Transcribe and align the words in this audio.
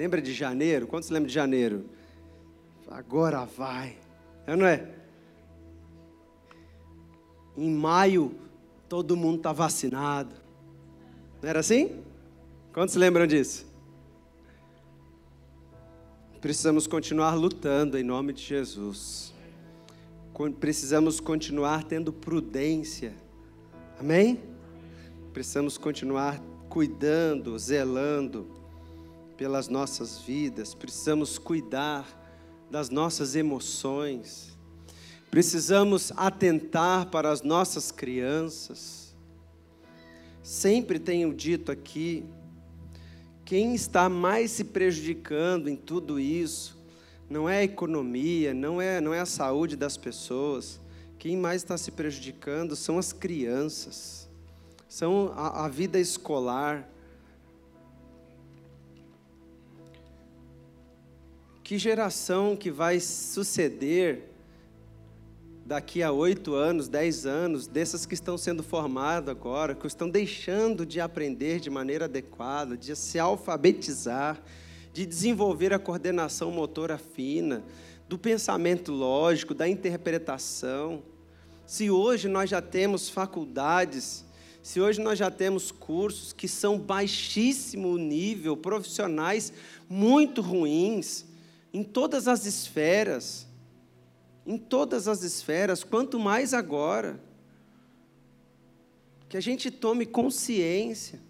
Lembra 0.00 0.22
de 0.22 0.32
janeiro? 0.32 0.86
Quantos 0.86 1.10
lembram 1.10 1.26
de 1.26 1.34
janeiro? 1.34 1.84
Agora 2.90 3.44
vai. 3.44 3.98
É, 4.46 4.56
não 4.56 4.64
é? 4.64 4.88
Em 7.54 7.70
maio, 7.70 8.34
todo 8.88 9.14
mundo 9.14 9.36
está 9.36 9.52
vacinado. 9.52 10.34
Não 11.42 11.50
era 11.50 11.60
assim? 11.60 12.02
Quantos 12.72 12.94
lembram 12.94 13.26
disso? 13.26 13.66
Precisamos 16.40 16.86
continuar 16.86 17.34
lutando 17.34 17.98
em 17.98 18.02
nome 18.02 18.32
de 18.32 18.42
Jesus. 18.42 19.34
Precisamos 20.58 21.20
continuar 21.20 21.84
tendo 21.84 22.10
prudência. 22.10 23.12
Amém? 23.98 24.40
Precisamos 25.34 25.76
continuar 25.76 26.40
cuidando, 26.70 27.58
zelando 27.58 28.59
pelas 29.40 29.68
nossas 29.68 30.18
vidas. 30.18 30.74
Precisamos 30.74 31.38
cuidar 31.38 32.06
das 32.70 32.90
nossas 32.90 33.34
emoções. 33.34 34.54
Precisamos 35.30 36.12
atentar 36.14 37.06
para 37.06 37.30
as 37.30 37.40
nossas 37.40 37.90
crianças. 37.90 39.16
Sempre 40.42 40.98
tenho 40.98 41.32
dito 41.32 41.72
aqui, 41.72 42.22
quem 43.42 43.74
está 43.74 44.10
mais 44.10 44.50
se 44.50 44.64
prejudicando 44.64 45.68
em 45.68 45.76
tudo 45.76 46.20
isso 46.20 46.78
não 47.26 47.48
é 47.48 47.60
a 47.60 47.64
economia, 47.64 48.52
não 48.52 48.78
é, 48.78 49.00
não 49.00 49.14
é 49.14 49.20
a 49.20 49.26
saúde 49.26 49.74
das 49.74 49.96
pessoas. 49.96 50.78
Quem 51.18 51.34
mais 51.34 51.62
está 51.62 51.78
se 51.78 51.90
prejudicando 51.90 52.76
são 52.76 52.98
as 52.98 53.10
crianças, 53.10 54.28
são 54.86 55.32
a, 55.34 55.64
a 55.64 55.68
vida 55.68 55.98
escolar. 55.98 56.86
Que 61.70 61.78
geração 61.78 62.56
que 62.56 62.68
vai 62.68 62.98
suceder 62.98 64.24
daqui 65.64 66.02
a 66.02 66.10
oito 66.10 66.52
anos, 66.52 66.88
dez 66.88 67.26
anos, 67.26 67.68
dessas 67.68 68.04
que 68.04 68.12
estão 68.12 68.36
sendo 68.36 68.60
formadas 68.60 69.28
agora, 69.28 69.72
que 69.72 69.86
estão 69.86 70.10
deixando 70.10 70.84
de 70.84 71.00
aprender 71.00 71.60
de 71.60 71.70
maneira 71.70 72.06
adequada, 72.06 72.76
de 72.76 72.96
se 72.96 73.20
alfabetizar, 73.20 74.42
de 74.92 75.06
desenvolver 75.06 75.72
a 75.72 75.78
coordenação 75.78 76.50
motora 76.50 76.98
fina, 76.98 77.62
do 78.08 78.18
pensamento 78.18 78.90
lógico, 78.90 79.54
da 79.54 79.68
interpretação. 79.68 81.04
Se 81.64 81.88
hoje 81.88 82.26
nós 82.26 82.50
já 82.50 82.60
temos 82.60 83.08
faculdades, 83.08 84.24
se 84.60 84.80
hoje 84.80 85.00
nós 85.00 85.16
já 85.16 85.30
temos 85.30 85.70
cursos 85.70 86.32
que 86.32 86.48
são 86.48 86.76
baixíssimo 86.80 87.96
nível, 87.96 88.56
profissionais 88.56 89.52
muito 89.88 90.40
ruins, 90.40 91.29
em 91.72 91.82
todas 91.82 92.26
as 92.26 92.46
esferas, 92.46 93.46
em 94.46 94.58
todas 94.58 95.06
as 95.06 95.22
esferas, 95.22 95.84
quanto 95.84 96.18
mais 96.18 96.52
agora. 96.52 97.20
Que 99.28 99.36
a 99.36 99.40
gente 99.40 99.70
tome 99.70 100.04
consciência 100.04 101.20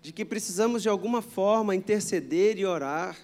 de 0.00 0.12
que 0.12 0.24
precisamos 0.24 0.82
de 0.82 0.88
alguma 0.88 1.20
forma 1.20 1.74
interceder 1.74 2.58
e 2.58 2.64
orar. 2.64 3.16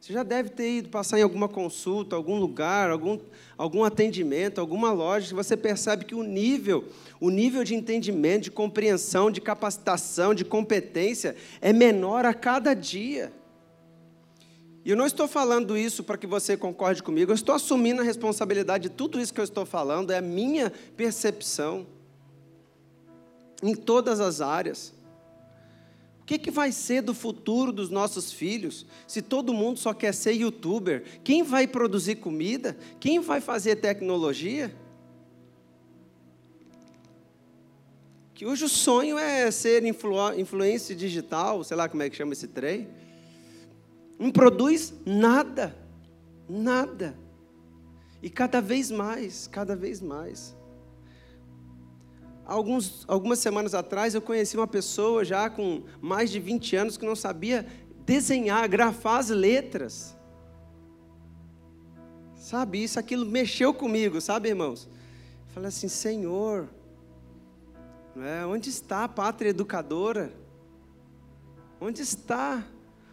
Você 0.00 0.14
já 0.14 0.22
deve 0.22 0.48
ter 0.48 0.78
ido 0.78 0.88
passar 0.88 1.18
em 1.18 1.22
alguma 1.22 1.46
consulta, 1.46 2.16
algum 2.16 2.38
lugar, 2.40 2.90
algum, 2.90 3.18
algum 3.58 3.84
atendimento, 3.84 4.58
alguma 4.58 4.90
loja, 4.90 5.28
que 5.28 5.34
você 5.34 5.58
percebe 5.58 6.06
que 6.06 6.14
o 6.14 6.22
nível, 6.22 6.88
o 7.20 7.28
nível 7.28 7.62
de 7.62 7.74
entendimento, 7.74 8.44
de 8.44 8.50
compreensão, 8.50 9.30
de 9.30 9.42
capacitação, 9.42 10.32
de 10.32 10.42
competência 10.42 11.36
é 11.60 11.70
menor 11.70 12.24
a 12.24 12.32
cada 12.32 12.72
dia. 12.72 13.30
E 14.84 14.90
eu 14.90 14.96
não 14.96 15.04
estou 15.04 15.28
falando 15.28 15.76
isso 15.76 16.02
para 16.02 16.16
que 16.16 16.26
você 16.26 16.56
concorde 16.56 17.02
comigo, 17.02 17.30
eu 17.30 17.34
estou 17.34 17.54
assumindo 17.54 18.00
a 18.00 18.04
responsabilidade 18.04 18.88
de 18.88 18.94
tudo 18.94 19.20
isso 19.20 19.32
que 19.32 19.40
eu 19.40 19.44
estou 19.44 19.66
falando, 19.66 20.10
é 20.10 20.18
a 20.18 20.22
minha 20.22 20.72
percepção 20.96 21.86
em 23.62 23.74
todas 23.74 24.20
as 24.20 24.40
áreas. 24.40 24.94
O 26.22 26.24
que, 26.24 26.38
que 26.38 26.50
vai 26.50 26.72
ser 26.72 27.02
do 27.02 27.12
futuro 27.12 27.72
dos 27.72 27.90
nossos 27.90 28.32
filhos 28.32 28.86
se 29.06 29.20
todo 29.20 29.52
mundo 29.52 29.78
só 29.78 29.92
quer 29.92 30.14
ser 30.14 30.32
youtuber? 30.32 31.02
Quem 31.22 31.42
vai 31.42 31.66
produzir 31.66 32.16
comida? 32.16 32.76
Quem 32.98 33.18
vai 33.18 33.40
fazer 33.40 33.76
tecnologia? 33.76 34.74
Que 38.32 38.46
hoje 38.46 38.64
o 38.64 38.68
sonho 38.68 39.18
é 39.18 39.50
ser 39.50 39.84
influ 39.84 40.32
influência 40.38 40.94
digital, 40.96 41.62
sei 41.64 41.76
lá 41.76 41.86
como 41.86 42.02
é 42.02 42.08
que 42.08 42.16
chama 42.16 42.32
esse 42.32 42.46
trem 42.46 42.88
não 44.20 44.30
produz 44.30 44.92
nada, 45.06 45.74
nada. 46.46 47.16
E 48.22 48.28
cada 48.28 48.60
vez 48.60 48.90
mais, 48.90 49.46
cada 49.46 49.74
vez 49.74 50.02
mais. 50.02 50.54
Alguns, 52.44 53.04
algumas 53.08 53.38
semanas 53.38 53.74
atrás 53.74 54.14
eu 54.14 54.20
conheci 54.20 54.58
uma 54.58 54.66
pessoa 54.66 55.24
já 55.24 55.48
com 55.48 55.84
mais 56.02 56.30
de 56.30 56.38
20 56.38 56.76
anos 56.76 56.96
que 56.98 57.06
não 57.06 57.16
sabia 57.16 57.66
desenhar, 58.04 58.68
grafar 58.68 59.20
as 59.20 59.30
letras. 59.30 60.14
Sabe, 62.34 62.82
isso, 62.82 62.98
aquilo 62.98 63.24
mexeu 63.24 63.72
comigo, 63.72 64.20
sabe, 64.20 64.50
irmãos? 64.50 64.86
falei 65.48 65.68
assim, 65.68 65.88
Senhor, 65.88 66.68
é, 68.16 68.44
onde 68.44 68.68
está 68.68 69.04
a 69.04 69.08
pátria 69.08 69.50
educadora? 69.50 70.32
Onde 71.80 72.02
está? 72.02 72.64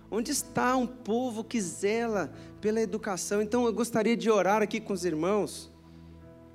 Onde 0.10 0.32
está 0.32 0.76
um 0.76 0.88
povo 0.88 1.44
que 1.44 1.60
zela 1.60 2.32
pela 2.62 2.80
educação? 2.80 3.42
Então 3.42 3.66
eu 3.66 3.74
gostaria 3.74 4.16
de 4.16 4.30
orar 4.30 4.62
aqui 4.62 4.80
com 4.80 4.94
os 4.94 5.04
irmãos, 5.04 5.72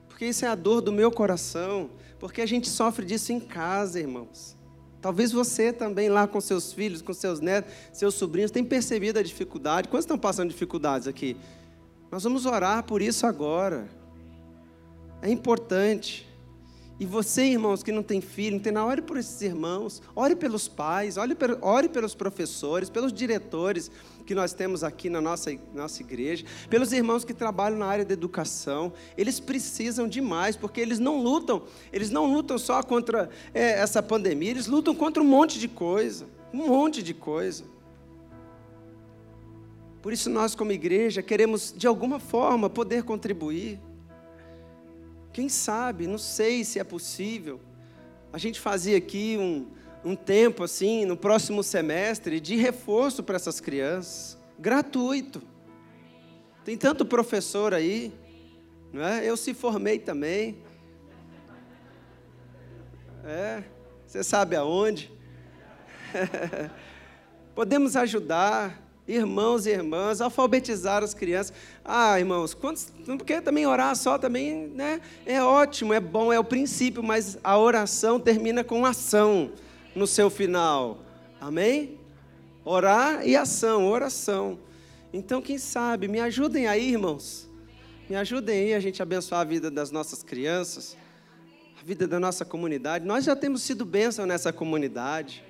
porque 0.08 0.26
isso 0.26 0.44
é 0.44 0.48
a 0.48 0.54
dor 0.54 0.80
do 0.80 0.92
meu 0.92 1.10
coração, 1.10 1.90
porque 2.18 2.40
a 2.40 2.46
gente 2.46 2.68
sofre 2.68 3.04
disso 3.04 3.32
em 3.32 3.40
casa, 3.40 4.00
irmãos. 4.00 4.56
Talvez 5.02 5.32
você 5.32 5.72
também 5.72 6.08
lá 6.08 6.28
com 6.28 6.40
seus 6.40 6.72
filhos, 6.72 7.02
com 7.02 7.12
seus 7.12 7.40
netos, 7.40 7.72
seus 7.92 8.14
sobrinhos, 8.14 8.52
tenha 8.52 8.64
percebido 8.64 9.18
a 9.18 9.22
dificuldade. 9.22 9.88
Quantos 9.88 10.04
estão 10.04 10.16
passando 10.16 10.48
dificuldades 10.48 11.08
aqui? 11.08 11.36
Nós 12.10 12.22
vamos 12.22 12.46
orar 12.46 12.84
por 12.84 13.02
isso 13.02 13.26
agora. 13.26 13.88
É 15.20 15.28
importante. 15.28 16.31
E 17.02 17.04
você, 17.04 17.46
irmãos, 17.46 17.82
que 17.82 17.90
não 17.90 18.00
tem 18.00 18.20
filho, 18.20 18.54
não 18.54 18.62
tem 18.62 18.72
nada, 18.72 18.86
ore 18.86 19.02
por 19.02 19.16
esses 19.16 19.42
irmãos, 19.42 20.00
ore 20.14 20.36
pelos 20.36 20.68
pais, 20.68 21.16
ore, 21.16 21.36
ore 21.60 21.88
pelos 21.88 22.14
professores, 22.14 22.88
pelos 22.88 23.12
diretores 23.12 23.90
que 24.24 24.36
nós 24.36 24.52
temos 24.52 24.84
aqui 24.84 25.10
na 25.10 25.20
nossa, 25.20 25.50
nossa 25.74 26.00
igreja, 26.00 26.44
pelos 26.70 26.92
irmãos 26.92 27.24
que 27.24 27.34
trabalham 27.34 27.76
na 27.76 27.86
área 27.86 28.04
da 28.04 28.14
educação. 28.14 28.92
Eles 29.18 29.40
precisam 29.40 30.06
demais, 30.06 30.56
porque 30.56 30.80
eles 30.80 31.00
não 31.00 31.20
lutam, 31.20 31.64
eles 31.92 32.08
não 32.08 32.32
lutam 32.32 32.56
só 32.56 32.80
contra 32.84 33.28
é, 33.52 33.80
essa 33.80 34.00
pandemia, 34.00 34.52
eles 34.52 34.68
lutam 34.68 34.94
contra 34.94 35.20
um 35.20 35.26
monte 35.26 35.58
de 35.58 35.66
coisa, 35.66 36.28
um 36.54 36.68
monte 36.68 37.02
de 37.02 37.12
coisa. 37.12 37.64
Por 40.00 40.12
isso 40.12 40.30
nós, 40.30 40.54
como 40.54 40.70
igreja, 40.70 41.20
queremos 41.20 41.74
de 41.76 41.88
alguma 41.88 42.20
forma 42.20 42.70
poder 42.70 43.02
contribuir. 43.02 43.80
Quem 45.32 45.48
sabe, 45.48 46.06
não 46.06 46.18
sei 46.18 46.64
se 46.64 46.78
é 46.78 46.84
possível. 46.84 47.60
A 48.32 48.38
gente 48.38 48.60
fazia 48.60 48.96
aqui 48.96 49.36
um, 49.38 49.66
um 50.04 50.14
tempo 50.14 50.62
assim, 50.62 51.04
no 51.04 51.16
próximo 51.16 51.62
semestre, 51.62 52.40
de 52.40 52.56
reforço 52.56 53.22
para 53.22 53.36
essas 53.36 53.60
crianças, 53.60 54.38
gratuito. 54.58 55.42
Tem 56.64 56.76
tanto 56.76 57.06
professor 57.06 57.72
aí, 57.72 58.12
não 58.92 59.02
é? 59.02 59.24
Eu 59.24 59.36
se 59.36 59.54
formei 59.54 59.98
também. 59.98 60.58
É, 63.24 63.62
você 64.06 64.22
sabe 64.22 64.56
aonde? 64.56 65.10
Podemos 67.54 67.96
ajudar 67.96 68.81
irmãos 69.06 69.66
e 69.66 69.70
irmãs, 69.70 70.20
alfabetizar 70.20 71.02
as 71.02 71.14
crianças. 71.14 71.52
Ah, 71.84 72.18
irmãos, 72.18 72.54
quantos, 72.54 72.92
porque 73.04 73.40
também 73.40 73.66
orar 73.66 73.94
só 73.96 74.18
também 74.18 74.68
né, 74.68 75.00
é 75.26 75.42
ótimo, 75.42 75.92
é 75.92 76.00
bom, 76.00 76.32
é 76.32 76.38
o 76.38 76.44
princípio, 76.44 77.02
mas 77.02 77.38
a 77.42 77.58
oração 77.58 78.20
termina 78.20 78.62
com 78.62 78.86
ação 78.86 79.52
no 79.94 80.06
seu 80.06 80.30
final. 80.30 80.98
Amém? 81.40 81.98
Orar 82.64 83.26
e 83.26 83.36
ação, 83.36 83.88
oração. 83.88 84.58
Então, 85.12 85.42
quem 85.42 85.58
sabe, 85.58 86.08
me 86.08 86.20
ajudem 86.20 86.66
aí, 86.66 86.92
irmãos. 86.92 87.48
Me 88.08 88.16
ajudem 88.16 88.64
aí 88.64 88.74
a 88.74 88.80
gente 88.80 89.02
abençoar 89.02 89.40
a 89.40 89.44
vida 89.44 89.70
das 89.70 89.90
nossas 89.90 90.22
crianças, 90.22 90.96
a 91.80 91.84
vida 91.84 92.06
da 92.06 92.20
nossa 92.20 92.44
comunidade. 92.44 93.04
Nós 93.04 93.24
já 93.24 93.34
temos 93.34 93.62
sido 93.62 93.84
bênção 93.84 94.24
nessa 94.24 94.52
comunidade. 94.52 95.44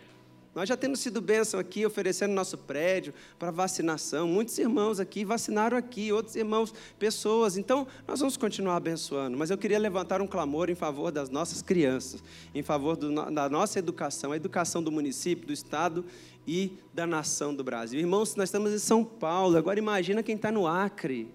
Nós 0.54 0.68
já 0.68 0.76
temos 0.76 1.00
sido 1.00 1.22
bênção 1.22 1.58
aqui, 1.58 1.86
oferecendo 1.86 2.34
nosso 2.34 2.58
prédio 2.58 3.14
para 3.38 3.50
vacinação. 3.50 4.28
Muitos 4.28 4.58
irmãos 4.58 5.00
aqui 5.00 5.24
vacinaram 5.24 5.78
aqui, 5.78 6.12
outros 6.12 6.36
irmãos, 6.36 6.74
pessoas. 6.98 7.56
Então, 7.56 7.86
nós 8.06 8.20
vamos 8.20 8.36
continuar 8.36 8.76
abençoando. 8.76 9.38
Mas 9.38 9.48
eu 9.48 9.56
queria 9.56 9.78
levantar 9.78 10.20
um 10.20 10.26
clamor 10.26 10.68
em 10.68 10.74
favor 10.74 11.10
das 11.10 11.30
nossas 11.30 11.62
crianças, 11.62 12.22
em 12.54 12.62
favor 12.62 12.96
do, 12.96 13.30
da 13.30 13.48
nossa 13.48 13.78
educação, 13.78 14.32
a 14.32 14.36
educação 14.36 14.82
do 14.82 14.92
município, 14.92 15.46
do 15.46 15.54
Estado 15.54 16.04
e 16.46 16.76
da 16.92 17.06
nação 17.06 17.54
do 17.54 17.64
Brasil. 17.64 17.98
Irmãos, 17.98 18.36
nós 18.36 18.50
estamos 18.50 18.72
em 18.72 18.78
São 18.78 19.02
Paulo, 19.02 19.56
agora 19.56 19.78
imagina 19.78 20.22
quem 20.22 20.36
está 20.36 20.52
no 20.52 20.66
Acre, 20.66 21.32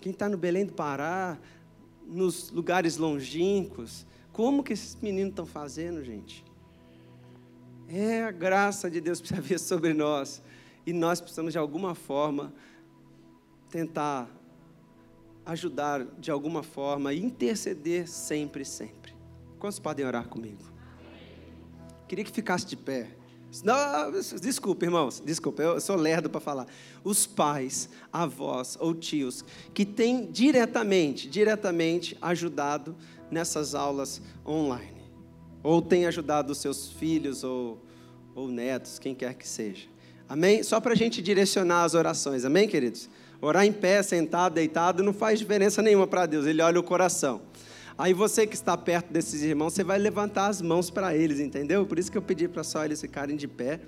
quem 0.00 0.10
está 0.10 0.28
no 0.28 0.36
Belém 0.36 0.66
do 0.66 0.72
Pará, 0.72 1.38
nos 2.04 2.50
lugares 2.50 2.96
longínquos. 2.96 4.04
Como 4.32 4.64
que 4.64 4.72
esses 4.72 4.96
meninos 5.00 5.30
estão 5.30 5.46
fazendo, 5.46 6.02
gente? 6.02 6.49
É 7.92 8.22
a 8.22 8.30
graça 8.30 8.88
de 8.88 9.00
Deus 9.00 9.18
precisa 9.20 9.40
vir 9.40 9.58
sobre 9.58 9.92
nós. 9.92 10.40
E 10.86 10.92
nós 10.92 11.20
precisamos, 11.20 11.52
de 11.52 11.58
alguma 11.58 11.94
forma, 11.94 12.52
tentar 13.68 14.30
ajudar 15.44 16.04
de 16.18 16.30
alguma 16.30 16.62
forma, 16.62 17.12
interceder 17.12 18.08
sempre, 18.08 18.64
sempre. 18.64 19.12
Quantos 19.58 19.78
podem 19.78 20.06
orar 20.06 20.28
comigo? 20.28 20.62
Queria 22.06 22.24
que 22.24 22.30
ficasse 22.30 22.64
de 22.66 22.76
pé. 22.76 23.10
Não, 23.64 24.12
desculpa, 24.40 24.84
irmãos, 24.84 25.20
desculpa, 25.20 25.60
eu 25.60 25.80
sou 25.80 25.96
lerdo 25.96 26.30
para 26.30 26.40
falar. 26.40 26.66
Os 27.02 27.26
pais, 27.26 27.88
avós 28.12 28.76
ou 28.80 28.94
tios 28.94 29.44
que 29.74 29.84
têm 29.84 30.30
diretamente, 30.30 31.28
diretamente 31.28 32.16
ajudado 32.22 32.96
nessas 33.28 33.74
aulas 33.74 34.22
online 34.46 34.99
ou 35.62 35.82
tem 35.82 36.06
ajudado 36.06 36.52
os 36.52 36.58
seus 36.58 36.90
filhos 36.90 37.44
ou, 37.44 37.78
ou 38.34 38.48
netos, 38.48 38.98
quem 38.98 39.14
quer 39.14 39.34
que 39.34 39.46
seja. 39.46 39.86
Amém? 40.28 40.62
Só 40.62 40.80
para 40.80 40.92
a 40.92 40.96
gente 40.96 41.20
direcionar 41.20 41.84
as 41.84 41.94
orações, 41.94 42.44
amém, 42.44 42.68
queridos? 42.68 43.08
Orar 43.40 43.64
em 43.64 43.72
pé, 43.72 44.02
sentado, 44.02 44.54
deitado, 44.54 45.02
não 45.02 45.12
faz 45.12 45.38
diferença 45.38 45.82
nenhuma 45.82 46.06
para 46.06 46.26
Deus, 46.26 46.46
Ele 46.46 46.62
olha 46.62 46.78
o 46.78 46.82
coração. 46.82 47.40
Aí 48.00 48.14
você 48.14 48.46
que 48.46 48.54
está 48.54 48.76
perto 48.78 49.12
desses 49.12 49.42
irmãos, 49.42 49.74
você 49.74 49.84
vai 49.84 49.98
levantar 49.98 50.46
as 50.46 50.62
mãos 50.62 50.88
para 50.88 51.14
eles, 51.14 51.38
entendeu? 51.38 51.84
Por 51.84 51.98
isso 51.98 52.10
que 52.10 52.16
eu 52.16 52.22
pedi 52.22 52.48
para 52.48 52.64
só 52.64 52.82
eles 52.82 52.98
ficarem 52.98 53.36
de 53.36 53.46
pé. 53.46 53.78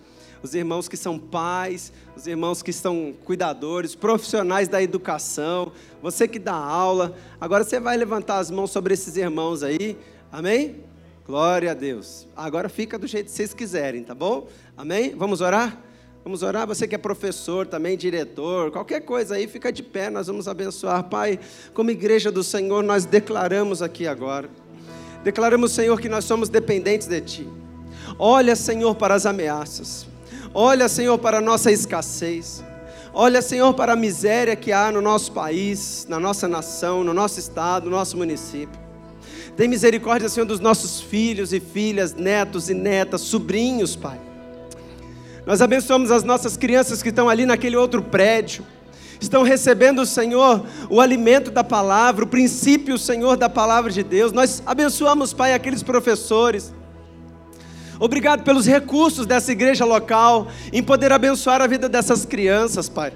Os 0.43 0.55
irmãos 0.55 0.87
que 0.87 0.99
são 0.99 1.19
pais, 1.19 1.93
os 2.15 2.27
irmãos 2.27 2.63
que 2.63 2.75
são 2.75 3.15
cuidadores, 3.25 3.95
profissionais 3.95 4.69
da 4.69 4.83
educação, 4.83 5.73
você 6.03 6.29
que 6.29 6.39
dá 6.39 6.53
aula. 6.53 7.17
Agora 7.41 7.65
você 7.65 7.81
vai 7.81 7.97
levantar 7.97 8.39
as 8.39 8.51
mãos 8.51 8.71
sobre 8.71 8.93
esses 8.93 9.17
irmãos 9.17 9.63
aí, 9.63 9.97
amém? 10.31 10.77
Glória 11.25 11.71
a 11.71 11.75
Deus. 11.75 12.27
Agora 12.37 12.69
fica 12.69 12.99
do 12.99 13.07
jeito 13.07 13.27
que 13.27 13.33
vocês 13.33 13.55
quiserem, 13.55 14.03
tá 14.03 14.15
bom? 14.15 14.49
Amém? 14.77 15.15
Vamos 15.17 15.41
orar? 15.41 15.81
Vamos 16.25 16.43
orar. 16.43 16.67
Você 16.67 16.89
que 16.89 16.97
é 16.97 16.99
professor 16.99 17.65
também, 17.65 17.97
diretor, 17.97 18.73
qualquer 18.73 19.03
coisa 19.03 19.37
aí, 19.37 19.47
fica 19.47 19.73
de 19.73 19.85
pé, 19.85 20.11
nós 20.11 20.27
vamos 20.27 20.49
abençoar. 20.49 21.05
Pai, 21.05 21.39
como 21.73 21.91
igreja 21.91 22.33
do 22.33 22.43
Senhor, 22.43 22.83
nós 22.83 23.05
declaramos 23.05 23.83
aqui 23.83 24.05
agora. 24.07 24.51
Declaramos, 25.23 25.71
Senhor, 25.71 26.01
que 26.01 26.09
nós 26.09 26.25
somos 26.25 26.49
dependentes 26.49 27.07
de 27.07 27.21
Ti. 27.21 27.49
Olha, 28.19 28.57
Senhor, 28.57 28.95
para 28.97 29.15
as 29.15 29.25
ameaças. 29.25 30.07
Olha, 30.53 30.89
Senhor, 30.89 31.17
para 31.19 31.39
a 31.39 31.41
nossa 31.41 31.71
escassez. 31.71 32.65
Olha, 33.15 33.41
Senhor, 33.41 33.73
para 33.75 33.93
a 33.93 33.97
miséria 33.97 34.57
que 34.57 34.73
há 34.73 34.91
no 34.91 35.01
nosso 35.01 35.31
país, 35.31 36.05
na 36.09 36.19
nossa 36.19 36.49
nação, 36.49 37.05
no 37.05 37.15
nosso 37.15 37.39
estado, 37.39 37.85
no 37.85 37.97
nosso 37.97 38.17
município. 38.17 38.82
Tem 39.57 39.69
misericórdia, 39.69 40.29
Senhor, 40.29 40.47
dos 40.47 40.61
nossos 40.61 41.01
filhos 41.01 41.53
e 41.53 41.61
filhas, 41.61 42.15
netos 42.15 42.71
e 42.71 42.75
netas, 42.75 43.21
sobrinhos, 43.21 43.95
Pai. 43.95 44.19
Nós 45.45 45.61
abençoamos 45.61 46.11
as 46.11 46.23
nossas 46.23 46.57
crianças 46.57 47.03
que 47.03 47.11
estão 47.11 47.29
ali 47.29 47.45
naquele 47.45 47.77
outro 47.77 48.03
prédio. 48.03 48.65
Estão 49.21 49.43
recebendo, 49.43 50.05
Senhor, 50.07 50.65
o 50.89 51.01
alimento 51.01 51.51
da 51.51 51.63
palavra, 51.63 52.25
o 52.25 52.29
princípio, 52.29 52.99
Senhor, 52.99 53.37
da 53.37 53.49
palavra 53.49 53.91
de 53.91 54.03
Deus. 54.03 54.33
Nós 54.33 54.63
abençoamos, 54.65 55.33
Pai, 55.33 55.53
aqueles 55.53 55.83
professores. 55.83 56.73
Obrigado 58.01 58.43
pelos 58.43 58.67
recursos 58.67 59.27
dessa 59.27 59.53
igreja 59.53 59.85
local, 59.85 60.49
em 60.73 60.83
poder 60.83 61.13
abençoar 61.13 61.61
a 61.61 61.67
vida 61.67 61.89
dessas 61.89 62.25
crianças, 62.25 62.89
Pai. 62.89 63.13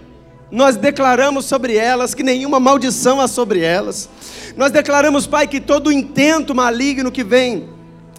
Nós 0.51 0.77
declaramos 0.77 1.45
sobre 1.45 1.77
elas 1.77 2.15
que 2.15 2.23
nenhuma 2.23 2.61
maldição 2.61 3.21
há 3.21 3.27
sobre 3.27 3.61
elas. 3.61 4.09
Nós 4.57 4.71
declaramos, 4.71 5.27
Pai, 5.27 5.47
que 5.47 5.61
todo 5.61 5.93
intento 5.93 6.55
maligno 6.55 7.11
que 7.11 7.25
vem 7.25 7.76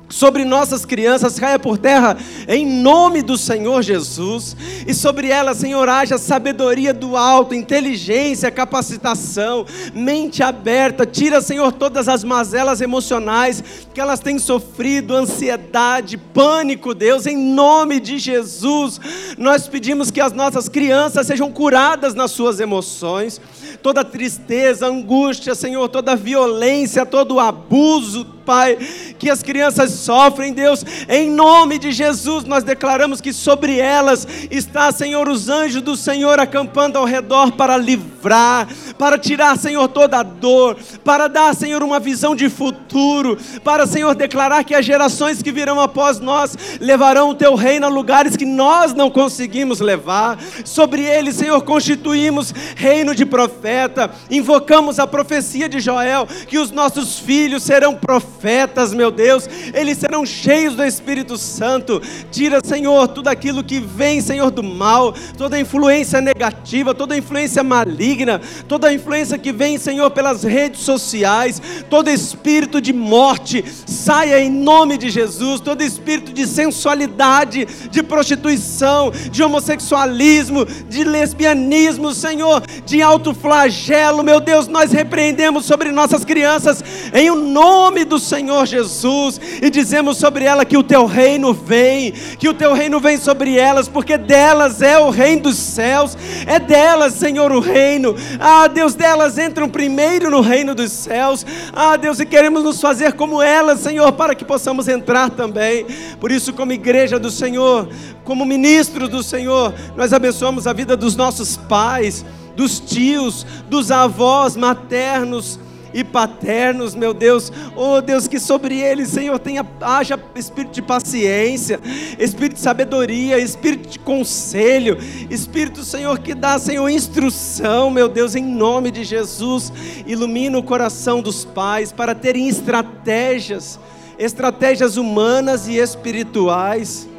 sobre 0.09 0.45
nossas 0.45 0.85
crianças 0.85 1.39
caia 1.39 1.59
por 1.59 1.77
terra 1.77 2.17
em 2.47 2.65
nome 2.65 3.21
do 3.21 3.37
Senhor 3.37 3.81
Jesus, 3.81 4.55
e 4.85 4.93
sobre 4.93 5.29
elas, 5.29 5.57
Senhor, 5.57 5.87
haja 5.89 6.17
sabedoria 6.17 6.93
do 6.93 7.17
alto, 7.17 7.53
inteligência, 7.53 8.49
capacitação, 8.49 9.65
mente 9.93 10.41
aberta, 10.41 11.05
tira, 11.05 11.41
Senhor, 11.41 11.71
todas 11.73 12.07
as 12.07 12.23
mazelas 12.23 12.81
emocionais 12.81 13.63
que 13.93 13.99
elas 13.99 14.19
têm 14.19 14.39
sofrido, 14.39 15.15
ansiedade, 15.15 16.17
pânico, 16.17 16.93
Deus, 16.93 17.25
em 17.25 17.37
nome 17.37 17.99
de 17.99 18.17
Jesus, 18.17 18.99
nós 19.37 19.67
pedimos 19.67 20.11
que 20.11 20.21
as 20.21 20.33
nossas 20.33 20.69
crianças 20.69 21.27
sejam 21.27 21.51
curadas 21.51 22.13
nas 22.13 22.31
suas 22.31 22.59
emoções, 22.59 23.41
toda 23.81 24.03
tristeza, 24.03 24.87
angústia, 24.87 25.55
Senhor, 25.55 25.87
toda 25.89 26.15
violência, 26.15 27.05
todo 27.05 27.39
abuso, 27.39 28.25
Pai, 28.45 28.77
que 29.19 29.29
as 29.29 29.43
crianças 29.43 29.91
sofrem, 29.97 30.53
Deus, 30.53 30.83
em 31.07 31.29
nome 31.29 31.77
de 31.77 31.91
Jesus, 31.91 32.43
nós 32.43 32.63
declaramos 32.63 33.21
que 33.21 33.33
sobre 33.33 33.79
elas 33.79 34.27
está, 34.49 34.91
Senhor, 34.91 35.27
os 35.27 35.49
anjos 35.49 35.81
do 35.81 35.95
Senhor 35.95 36.39
acampando 36.39 36.97
ao 36.97 37.05
redor 37.05 37.51
para 37.51 37.77
livrar, 37.77 38.67
para 38.97 39.17
tirar, 39.17 39.57
Senhor, 39.57 39.87
toda 39.87 40.19
a 40.19 40.23
dor, 40.23 40.77
para 41.03 41.27
dar, 41.27 41.55
Senhor, 41.55 41.81
uma 41.83 41.99
visão 41.99 42.35
de 42.35 42.49
futuro, 42.49 43.37
para, 43.63 43.87
Senhor, 43.87 44.13
declarar 44.15 44.63
que 44.63 44.75
as 44.75 44.85
gerações 44.85 45.41
que 45.41 45.51
virão 45.51 45.79
após 45.79 46.19
nós 46.19 46.55
levarão 46.79 47.29
o 47.29 47.35
teu 47.35 47.55
reino 47.55 47.85
a 47.85 47.89
lugares 47.89 48.35
que 48.35 48.45
nós 48.45 48.93
não 48.93 49.09
conseguimos 49.09 49.79
levar. 49.79 50.37
Sobre 50.63 51.01
eles, 51.01 51.35
Senhor, 51.35 51.61
constituímos 51.61 52.53
reino 52.75 53.15
de 53.15 53.25
profeta, 53.25 54.11
invocamos 54.29 54.99
a 54.99 55.07
profecia 55.07 55.67
de 55.67 55.79
Joel 55.79 56.27
que 56.47 56.57
os 56.57 56.71
nossos 56.71 57.19
filhos 57.19 57.63
serão 57.63 57.95
profetas 57.95 58.93
meu 58.93 59.11
Deus, 59.11 59.47
eles 59.73 59.86
serão 59.95 60.25
cheios 60.25 60.75
do 60.75 60.83
Espírito 60.83 61.37
Santo. 61.37 62.01
Tira, 62.31 62.59
Senhor, 62.63 63.07
tudo 63.07 63.27
aquilo 63.27 63.63
que 63.63 63.79
vem, 63.79 64.21
Senhor, 64.21 64.51
do 64.51 64.63
mal, 64.63 65.13
toda 65.37 65.59
influência 65.59 66.21
negativa, 66.21 66.93
toda 66.93 67.17
influência 67.17 67.63
maligna, 67.63 68.41
toda 68.67 68.93
influência 68.93 69.37
que 69.37 69.51
vem, 69.51 69.77
Senhor, 69.77 70.09
pelas 70.11 70.43
redes 70.43 70.81
sociais, 70.81 71.61
todo 71.89 72.09
espírito 72.09 72.81
de 72.81 72.93
morte, 72.93 73.63
saia 73.85 74.39
em 74.39 74.49
nome 74.49 74.97
de 74.97 75.09
Jesus, 75.09 75.59
todo 75.59 75.83
espírito 75.83 76.33
de 76.33 76.47
sensualidade, 76.47 77.65
de 77.89 78.03
prostituição, 78.03 79.11
de 79.31 79.43
homossexualismo, 79.43 80.65
de 80.65 81.03
lesbianismo, 81.03 82.13
Senhor, 82.13 82.63
de 82.85 83.01
alto 83.01 83.33
flagelo, 83.33 84.23
meu 84.23 84.39
Deus, 84.39 84.67
nós 84.67 84.91
repreendemos 84.91 85.65
sobre 85.65 85.91
nossas 85.91 86.25
crianças 86.25 86.83
em 87.13 87.29
o 87.29 87.35
nome 87.35 88.05
do 88.05 88.19
Senhor 88.19 88.65
Jesus 88.65 89.39
e 89.61 89.69
dizemos 89.77 90.17
sobre 90.17 90.43
ela 90.43 90.65
que 90.65 90.75
o 90.75 90.81
teu 90.81 91.05
reino 91.05 91.53
vem, 91.53 92.11
que 92.11 92.49
o 92.49 92.53
teu 92.53 92.73
reino 92.73 92.99
vem 92.99 93.15
sobre 93.15 93.55
elas, 93.55 93.87
porque 93.87 94.17
delas 94.17 94.81
é 94.81 94.97
o 94.97 95.11
reino 95.11 95.43
dos 95.43 95.55
céus, 95.55 96.17
é 96.47 96.57
delas, 96.57 97.13
Senhor, 97.13 97.51
o 97.51 97.59
reino. 97.59 98.15
Ah, 98.39 98.67
Deus, 98.67 98.95
delas 98.95 99.37
entram 99.37 99.69
primeiro 99.69 100.31
no 100.31 100.41
reino 100.41 100.73
dos 100.73 100.91
céus. 100.91 101.45
Ah, 101.71 101.95
Deus, 101.95 102.19
e 102.19 102.25
queremos 102.25 102.63
nos 102.63 102.81
fazer 102.81 103.13
como 103.13 103.39
elas, 103.39 103.79
Senhor, 103.81 104.11
para 104.13 104.33
que 104.33 104.43
possamos 104.43 104.87
entrar 104.87 105.29
também. 105.29 105.85
Por 106.19 106.31
isso, 106.31 106.51
como 106.53 106.73
igreja 106.73 107.19
do 107.19 107.29
Senhor, 107.29 107.87
como 108.23 108.45
ministros 108.45 109.09
do 109.09 109.21
Senhor, 109.21 109.75
nós 109.95 110.11
abençoamos 110.11 110.65
a 110.65 110.73
vida 110.73 110.97
dos 110.97 111.15
nossos 111.15 111.55
pais, 111.55 112.25
dos 112.55 112.79
tios, 112.79 113.45
dos 113.69 113.91
avós 113.91 114.55
maternos 114.55 115.59
e 115.97 116.03
paternos, 116.03 116.93
meu 116.93 117.11
Deus. 117.11 117.51
Oh 117.75 117.99
Deus, 118.01 118.27
que 118.27 118.39
sobre 118.39 118.79
eles, 118.79 119.09
Senhor, 119.09 119.39
tenha, 119.39 119.65
haja 119.81 120.19
espírito 120.35 120.73
de 120.73 120.81
paciência, 120.83 121.79
espírito 122.19 122.53
de 122.53 122.59
sabedoria, 122.61 123.39
espírito 123.39 123.89
de 123.89 123.97
conselho, 123.97 124.95
espírito, 125.27 125.83
Senhor, 125.83 126.19
que 126.19 126.35
dá, 126.35 126.59
Senhor, 126.59 126.87
instrução, 126.87 127.89
meu 127.89 128.07
Deus, 128.07 128.35
em 128.35 128.43
nome 128.43 128.91
de 128.91 129.03
Jesus. 129.03 129.73
Ilumina 130.05 130.59
o 130.59 130.63
coração 130.63 131.19
dos 131.19 131.43
pais 131.43 131.91
para 131.91 132.13
terem 132.13 132.47
estratégias, 132.47 133.79
estratégias 134.19 134.97
humanas 134.97 135.67
e 135.67 135.77
espirituais. 135.77 137.09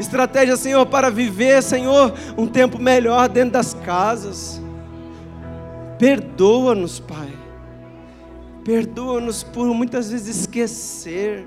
Estratégias, 0.00 0.60
Senhor, 0.60 0.86
para 0.86 1.10
viver, 1.10 1.62
Senhor, 1.62 2.14
um 2.38 2.46
tempo 2.46 2.78
melhor 2.78 3.28
dentro 3.28 3.52
das 3.52 3.74
casas. 3.74 4.58
Perdoa-nos, 5.98 6.98
Pai. 6.98 7.31
Perdoa-nos 8.64 9.42
por 9.42 9.66
muitas 9.74 10.10
vezes 10.10 10.40
esquecer, 10.40 11.46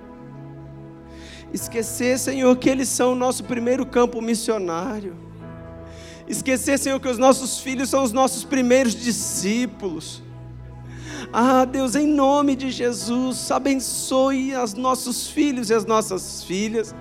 Esquecer, 1.56 2.20
Senhor, 2.20 2.54
que 2.58 2.70
eles 2.70 2.90
são 2.90 3.14
o 3.14 3.16
nosso 3.16 3.44
primeiro 3.46 3.86
campo 3.86 4.22
missionário. 4.22 5.16
Esquecer, 6.28 6.78
Senhor, 6.78 7.00
que 7.00 7.08
os 7.08 7.18
nossos 7.18 7.60
filhos 7.60 7.90
são 7.90 8.04
os 8.04 8.12
nossos 8.12 8.44
primeiros 8.44 8.94
discípulos. 8.94 10.22
Ah, 11.32 11.64
Deus, 11.64 11.96
em 11.96 12.08
nome 12.08 12.56
de 12.56 12.72
Jesus, 12.72 13.50
abençoe 13.52 14.54
os 14.56 14.74
nossos 14.74 15.28
filhos 15.28 15.70
e 15.70 15.74
as 15.74 15.86
nossas 15.86 16.44
filhas. 16.44 16.94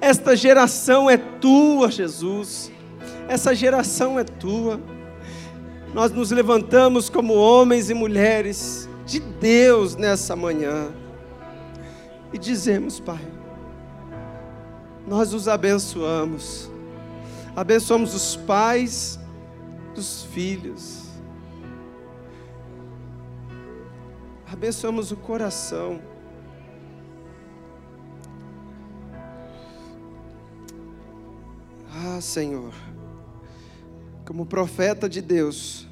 Esta 0.00 0.36
geração 0.36 1.08
é 1.08 1.16
tua, 1.16 1.90
Jesus. 1.90 2.70
Essa 3.26 3.54
geração 3.54 4.18
é 4.18 4.24
tua. 4.24 4.80
Nós 5.94 6.12
nos 6.12 6.30
levantamos 6.30 7.08
como 7.08 7.34
homens 7.34 7.88
e 7.88 7.94
mulheres 7.94 8.87
de 9.08 9.20
Deus 9.20 9.96
nessa 9.96 10.36
manhã 10.36 10.92
e 12.30 12.36
dizemos, 12.36 13.00
Pai, 13.00 13.26
nós 15.06 15.32
os 15.32 15.48
abençoamos, 15.48 16.70
abençoamos 17.56 18.14
os 18.14 18.36
pais 18.36 19.18
dos 19.94 20.24
filhos, 20.24 21.04
abençoamos 24.46 25.10
o 25.10 25.16
coração. 25.16 26.02
Ah, 31.90 32.20
Senhor, 32.20 32.74
como 34.26 34.44
profeta 34.44 35.08
de 35.08 35.22
Deus, 35.22 35.88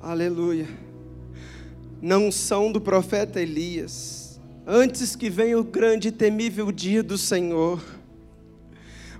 aleluia, 0.00 0.68
não 2.00 2.30
são 2.30 2.70
do 2.70 2.80
profeta 2.80 3.40
Elias, 3.40 4.40
antes 4.66 5.16
que 5.16 5.28
venha 5.28 5.58
o 5.58 5.64
grande 5.64 6.08
e 6.08 6.12
temível 6.12 6.70
dia 6.70 7.02
do 7.02 7.18
Senhor, 7.18 7.82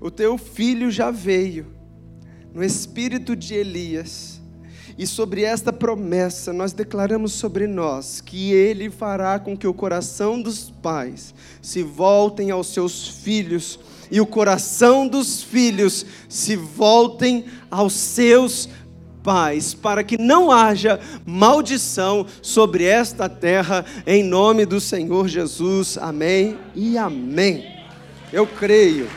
o 0.00 0.10
teu 0.10 0.38
filho 0.38 0.90
já 0.90 1.10
veio, 1.10 1.66
no 2.54 2.62
espírito 2.62 3.34
de 3.34 3.54
Elias, 3.54 4.40
e 4.98 5.06
sobre 5.06 5.42
esta 5.42 5.72
promessa 5.72 6.52
nós 6.52 6.72
declaramos 6.72 7.32
sobre 7.32 7.68
nós 7.68 8.20
que 8.20 8.52
ele 8.52 8.90
fará 8.90 9.38
com 9.38 9.56
que 9.56 9.66
o 9.66 9.72
coração 9.72 10.42
dos 10.42 10.70
pais 10.70 11.32
se 11.62 11.84
voltem 11.84 12.50
aos 12.50 12.66
seus 12.72 13.06
filhos 13.06 13.78
e 14.10 14.20
o 14.20 14.26
coração 14.26 15.06
dos 15.06 15.40
filhos 15.40 16.04
se 16.28 16.56
voltem 16.56 17.44
aos 17.70 17.92
seus 17.92 18.68
pais, 19.22 19.74
para 19.74 20.02
que 20.02 20.16
não 20.16 20.50
haja 20.50 21.00
maldição 21.24 22.26
sobre 22.40 22.84
esta 22.84 23.28
terra, 23.28 23.84
em 24.06 24.22
nome 24.22 24.64
do 24.64 24.80
Senhor 24.80 25.28
Jesus. 25.28 25.98
Amém 25.98 26.58
e 26.74 26.96
amém. 26.96 27.78
Eu 28.32 28.46
creio. 28.46 29.08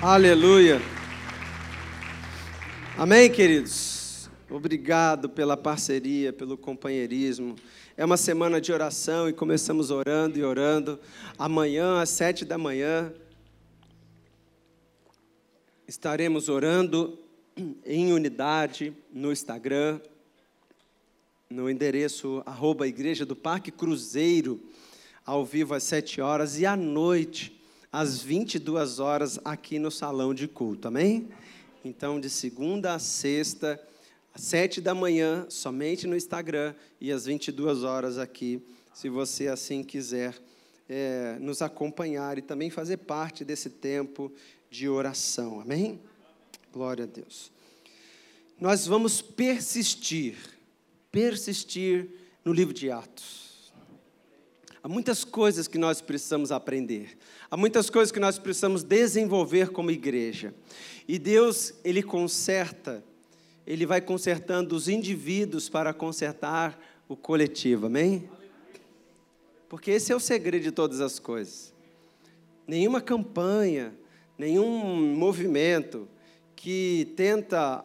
Aleluia. 0.00 0.82
Amém, 2.96 3.30
queridos. 3.30 4.30
Obrigado 4.50 5.28
pela 5.28 5.56
parceria, 5.56 6.32
pelo 6.32 6.56
companheirismo. 6.56 7.56
É 7.96 8.04
uma 8.04 8.16
semana 8.16 8.60
de 8.60 8.72
oração 8.72 9.28
e 9.28 9.32
começamos 9.32 9.90
orando 9.90 10.38
e 10.38 10.44
orando. 10.44 11.00
Amanhã, 11.38 12.02
às 12.02 12.10
sete 12.10 12.44
da 12.44 12.58
manhã, 12.58 13.12
estaremos 15.94 16.48
orando 16.48 17.16
em 17.86 18.12
unidade 18.12 18.92
no 19.12 19.30
Instagram, 19.30 20.00
no 21.48 21.70
endereço 21.70 22.42
arroba 22.44 22.88
Igreja 22.88 23.24
do 23.24 23.36
Parque 23.36 23.70
Cruzeiro, 23.70 24.60
ao 25.24 25.44
vivo 25.44 25.72
às 25.72 25.84
sete 25.84 26.20
horas, 26.20 26.58
e 26.58 26.66
à 26.66 26.74
noite, 26.74 27.56
às 27.92 28.20
22 28.20 28.98
horas, 28.98 29.38
aqui 29.44 29.78
no 29.78 29.88
salão 29.88 30.34
de 30.34 30.48
culto, 30.48 30.88
amém? 30.88 31.28
Então, 31.84 32.18
de 32.18 32.28
segunda 32.28 32.94
a 32.94 32.98
sexta, 32.98 33.80
às 34.34 34.42
sete 34.42 34.80
da 34.80 34.96
manhã, 34.96 35.46
somente 35.48 36.08
no 36.08 36.16
Instagram, 36.16 36.74
e 37.00 37.12
às 37.12 37.26
22 37.26 37.84
horas 37.84 38.18
aqui, 38.18 38.60
se 38.92 39.08
você 39.08 39.46
assim 39.46 39.84
quiser 39.84 40.34
é, 40.88 41.36
nos 41.40 41.62
acompanhar 41.62 42.36
e 42.36 42.42
também 42.42 42.68
fazer 42.68 42.98
parte 42.98 43.44
desse 43.44 43.70
tempo 43.70 44.32
de 44.74 44.88
oração. 44.88 45.60
Amém? 45.60 46.00
Glória 46.72 47.04
a 47.04 47.06
Deus. 47.06 47.52
Nós 48.60 48.86
vamos 48.86 49.22
persistir, 49.22 50.36
persistir 51.12 52.08
no 52.44 52.52
livro 52.52 52.74
de 52.74 52.90
Atos. 52.90 53.72
Há 54.82 54.88
muitas 54.88 55.22
coisas 55.22 55.68
que 55.68 55.78
nós 55.78 56.00
precisamos 56.00 56.50
aprender. 56.50 57.16
Há 57.48 57.56
muitas 57.56 57.88
coisas 57.88 58.10
que 58.10 58.18
nós 58.18 58.36
precisamos 58.36 58.82
desenvolver 58.82 59.70
como 59.70 59.90
igreja. 59.90 60.52
E 61.06 61.18
Deus, 61.18 61.72
Ele 61.84 62.02
conserta 62.02 63.02
ele 63.66 63.86
vai 63.86 64.00
consertando 64.00 64.76
os 64.76 64.88
indivíduos 64.88 65.68
para 65.68 65.94
consertar 65.94 66.78
o 67.08 67.16
coletivo, 67.16 67.86
amém? 67.86 68.28
Porque 69.68 69.90
esse 69.90 70.12
é 70.12 70.16
o 70.16 70.20
segredo 70.20 70.62
de 70.62 70.70
todas 70.70 71.00
as 71.00 71.18
coisas. 71.18 71.72
Nenhuma 72.66 73.00
campanha, 73.00 73.94
nenhum 74.38 75.14
movimento 75.14 76.08
que 76.56 77.12
tenta 77.16 77.84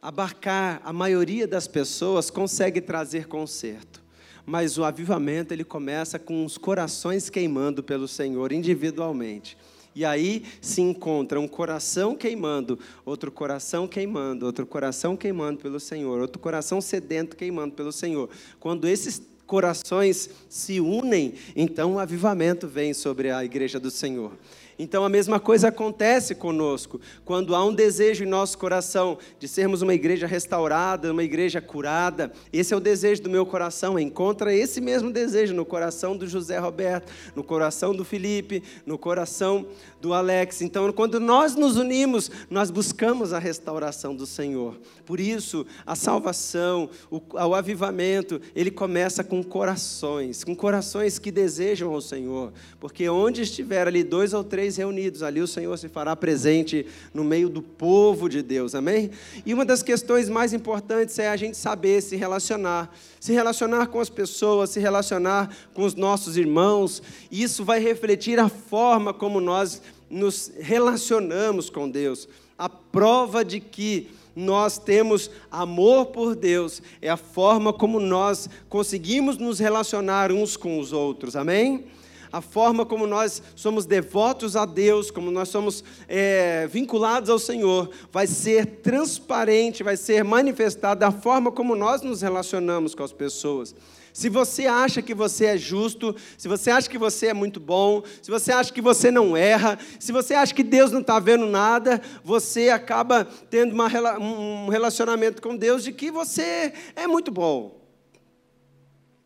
abarcar 0.00 0.80
a 0.84 0.92
maioria 0.92 1.46
das 1.46 1.66
pessoas 1.66 2.30
consegue 2.30 2.80
trazer 2.80 3.26
conserto. 3.26 4.02
Mas 4.46 4.78
o 4.78 4.84
avivamento 4.84 5.52
ele 5.52 5.64
começa 5.64 6.18
com 6.18 6.44
os 6.44 6.56
corações 6.56 7.28
queimando 7.28 7.82
pelo 7.82 8.08
Senhor 8.08 8.52
individualmente. 8.52 9.56
E 9.94 10.04
aí 10.04 10.44
se 10.60 10.80
encontra 10.80 11.40
um 11.40 11.48
coração 11.48 12.14
queimando, 12.14 12.78
outro 13.04 13.32
coração 13.32 13.88
queimando, 13.88 14.46
outro 14.46 14.64
coração 14.64 15.16
queimando 15.16 15.60
pelo 15.60 15.80
Senhor, 15.80 16.20
outro 16.20 16.38
coração 16.38 16.80
sedento 16.80 17.36
queimando 17.36 17.74
pelo 17.74 17.90
Senhor. 17.90 18.30
Quando 18.60 18.86
esses 18.86 19.20
corações 19.44 20.30
se 20.48 20.78
unem, 20.78 21.34
então 21.56 21.94
o 21.94 21.98
avivamento 21.98 22.68
vem 22.68 22.94
sobre 22.94 23.30
a 23.30 23.44
igreja 23.44 23.80
do 23.80 23.90
Senhor. 23.90 24.32
Então 24.78 25.04
a 25.04 25.08
mesma 25.08 25.40
coisa 25.40 25.68
acontece 25.68 26.34
conosco. 26.34 27.00
Quando 27.24 27.54
há 27.54 27.64
um 27.64 27.74
desejo 27.74 28.22
em 28.24 28.28
nosso 28.28 28.56
coração 28.56 29.18
de 29.38 29.48
sermos 29.48 29.82
uma 29.82 29.92
igreja 29.92 30.26
restaurada, 30.26 31.10
uma 31.10 31.24
igreja 31.24 31.60
curada, 31.60 32.32
esse 32.52 32.72
é 32.72 32.76
o 32.76 32.80
desejo 32.80 33.22
do 33.22 33.30
meu 33.30 33.44
coração. 33.44 33.98
Encontra 33.98 34.54
esse 34.54 34.80
mesmo 34.80 35.10
desejo 35.10 35.52
no 35.52 35.64
coração 35.64 36.16
do 36.16 36.28
José 36.28 36.58
Roberto, 36.58 37.12
no 37.34 37.42
coração 37.42 37.92
do 37.92 38.04
Felipe, 38.04 38.62
no 38.86 38.96
coração 38.96 39.66
do 40.00 40.14
Alex. 40.14 40.62
Então, 40.62 40.92
quando 40.92 41.18
nós 41.18 41.56
nos 41.56 41.76
unimos, 41.76 42.30
nós 42.48 42.70
buscamos 42.70 43.32
a 43.32 43.38
restauração 43.38 44.14
do 44.14 44.26
Senhor. 44.26 44.76
Por 45.04 45.18
isso, 45.18 45.66
a 45.84 45.96
salvação, 45.96 46.88
o, 47.10 47.20
o 47.32 47.54
avivamento, 47.54 48.40
ele 48.54 48.70
começa 48.70 49.24
com 49.24 49.42
corações, 49.42 50.44
com 50.44 50.54
corações 50.54 51.18
que 51.18 51.32
desejam 51.32 51.92
ao 51.92 52.00
Senhor. 52.00 52.52
Porque 52.78 53.08
onde 53.08 53.42
estiver 53.42 53.88
ali 53.88 54.04
dois 54.04 54.32
ou 54.32 54.44
três 54.44 54.67
reunidos, 54.76 55.22
ali 55.22 55.40
o 55.40 55.46
Senhor 55.46 55.76
se 55.78 55.88
fará 55.88 56.14
presente 56.14 56.86
no 57.14 57.24
meio 57.24 57.48
do 57.48 57.62
povo 57.62 58.28
de 58.28 58.42
Deus. 58.42 58.74
Amém? 58.74 59.10
E 59.44 59.54
uma 59.54 59.64
das 59.64 59.82
questões 59.82 60.28
mais 60.28 60.52
importantes 60.52 61.18
é 61.18 61.28
a 61.28 61.36
gente 61.36 61.56
saber 61.56 62.02
se 62.02 62.16
relacionar. 62.16 62.94
Se 63.20 63.32
relacionar 63.32 63.86
com 63.86 64.00
as 64.00 64.10
pessoas, 64.10 64.70
se 64.70 64.80
relacionar 64.80 65.54
com 65.72 65.84
os 65.84 65.94
nossos 65.94 66.36
irmãos. 66.36 67.02
Isso 67.30 67.64
vai 67.64 67.80
refletir 67.80 68.38
a 68.38 68.48
forma 68.48 69.14
como 69.14 69.40
nós 69.40 69.80
nos 70.10 70.52
relacionamos 70.58 71.70
com 71.70 71.88
Deus. 71.88 72.28
A 72.56 72.68
prova 72.68 73.44
de 73.44 73.60
que 73.60 74.10
nós 74.34 74.78
temos 74.78 75.30
amor 75.50 76.06
por 76.06 76.36
Deus 76.36 76.80
é 77.02 77.08
a 77.08 77.16
forma 77.16 77.72
como 77.72 77.98
nós 77.98 78.48
conseguimos 78.68 79.36
nos 79.36 79.58
relacionar 79.58 80.30
uns 80.30 80.56
com 80.56 80.78
os 80.78 80.92
outros, 80.92 81.34
amém? 81.34 81.86
A 82.32 82.40
forma 82.40 82.84
como 82.84 83.06
nós 83.06 83.42
somos 83.54 83.86
devotos 83.86 84.56
a 84.56 84.64
Deus, 84.64 85.10
como 85.10 85.30
nós 85.30 85.48
somos 85.48 85.82
é, 86.06 86.66
vinculados 86.66 87.30
ao 87.30 87.38
Senhor, 87.38 87.90
vai 88.12 88.26
ser 88.26 88.66
transparente, 88.82 89.82
vai 89.82 89.96
ser 89.96 90.22
manifestada 90.24 91.00
da 91.00 91.10
forma 91.10 91.50
como 91.50 91.74
nós 91.74 92.02
nos 92.02 92.22
relacionamos 92.22 92.94
com 92.94 93.02
as 93.02 93.12
pessoas. 93.12 93.74
Se 94.12 94.28
você 94.28 94.66
acha 94.66 95.00
que 95.00 95.14
você 95.14 95.46
é 95.46 95.56
justo, 95.56 96.12
se 96.36 96.48
você 96.48 96.72
acha 96.72 96.90
que 96.90 96.98
você 96.98 97.28
é 97.28 97.32
muito 97.32 97.60
bom, 97.60 98.02
se 98.20 98.30
você 98.30 98.50
acha 98.50 98.72
que 98.72 98.80
você 98.80 99.12
não 99.12 99.36
erra, 99.36 99.78
se 100.00 100.10
você 100.10 100.34
acha 100.34 100.52
que 100.52 100.64
Deus 100.64 100.90
não 100.90 101.00
está 101.00 101.20
vendo 101.20 101.46
nada, 101.46 102.02
você 102.24 102.68
acaba 102.68 103.24
tendo 103.48 103.72
uma, 103.72 103.86
um 104.18 104.68
relacionamento 104.68 105.40
com 105.40 105.56
Deus 105.56 105.84
de 105.84 105.92
que 105.92 106.10
você 106.10 106.72
é 106.96 107.06
muito 107.06 107.30
bom. 107.30 107.77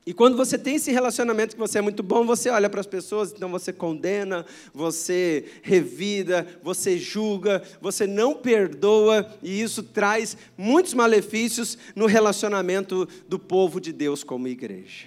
E 0.04 0.12
quando 0.12 0.36
você 0.36 0.58
tem 0.58 0.74
esse 0.74 0.90
relacionamento 0.90 1.54
que 1.54 1.60
você 1.60 1.78
é 1.78 1.80
muito 1.80 2.02
bom, 2.02 2.26
você 2.26 2.50
olha 2.50 2.68
para 2.68 2.80
as 2.80 2.86
pessoas, 2.86 3.32
então 3.32 3.48
você 3.48 3.72
condena, 3.72 4.44
você 4.74 5.44
revida, 5.62 6.44
você 6.60 6.98
julga, 6.98 7.62
você 7.80 8.04
não 8.04 8.34
perdoa, 8.34 9.32
e 9.40 9.62
isso 9.62 9.80
traz 9.80 10.36
muitos 10.58 10.92
malefícios 10.92 11.78
no 11.94 12.06
relacionamento 12.06 13.08
do 13.28 13.38
povo 13.38 13.80
de 13.80 13.92
Deus 13.92 14.24
como 14.24 14.48
igreja. 14.48 15.06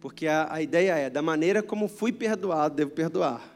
Porque 0.00 0.26
a, 0.26 0.48
a 0.50 0.62
ideia 0.62 0.96
é, 0.96 1.10
da 1.10 1.20
maneira 1.20 1.62
como 1.62 1.88
fui 1.88 2.12
perdoado, 2.12 2.74
devo 2.74 2.92
perdoar. 2.92 3.54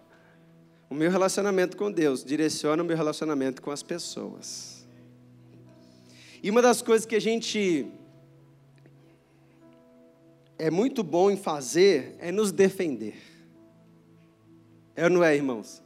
O 0.90 0.94
meu 0.94 1.10
relacionamento 1.10 1.74
com 1.76 1.90
Deus 1.90 2.22
direciona 2.22 2.82
o 2.82 2.86
meu 2.86 2.96
relacionamento 2.96 3.62
com 3.62 3.70
as 3.70 3.82
pessoas. 3.82 4.86
E 6.42 6.50
uma 6.50 6.60
das 6.60 6.82
coisas 6.82 7.06
que 7.06 7.14
a 7.14 7.20
gente 7.20 7.86
é 10.60 10.70
muito 10.70 11.02
bom 11.02 11.30
em 11.30 11.36
fazer 11.36 12.16
é 12.18 12.30
nos 12.30 12.52
defender. 12.52 13.16
É 14.94 15.04
ou 15.04 15.10
não 15.10 15.24
é, 15.24 15.34
irmãos? 15.34 15.82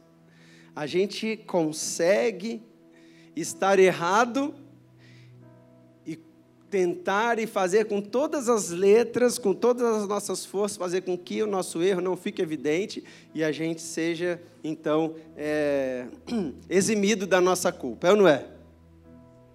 A 0.75 0.85
gente 0.85 1.37
consegue 1.37 2.61
estar 3.33 3.79
errado 3.79 4.53
e 6.05 6.19
tentar 6.69 7.39
e 7.39 7.47
fazer 7.47 7.85
com 7.85 8.01
todas 8.01 8.49
as 8.49 8.69
letras, 8.69 9.37
com 9.39 9.53
todas 9.53 10.03
as 10.03 10.07
nossas 10.09 10.45
forças, 10.45 10.77
fazer 10.77 11.01
com 11.01 11.17
que 11.17 11.41
o 11.41 11.47
nosso 11.47 11.81
erro 11.81 12.01
não 12.01 12.17
fique 12.17 12.41
evidente 12.41 13.01
e 13.33 13.45
a 13.45 13.53
gente 13.53 13.81
seja, 13.81 14.41
então, 14.61 15.15
é, 15.37 16.07
eximido 16.69 17.25
da 17.25 17.39
nossa 17.39 17.71
culpa. 17.71 18.09
É 18.09 18.11
ou 18.11 18.17
não 18.17 18.27
é? 18.27 18.45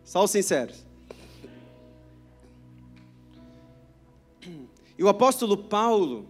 Só 0.02 0.24
os 0.24 0.30
sinceros. 0.30 0.89
E 5.00 5.02
o 5.02 5.08
apóstolo 5.08 5.56
Paulo, 5.56 6.26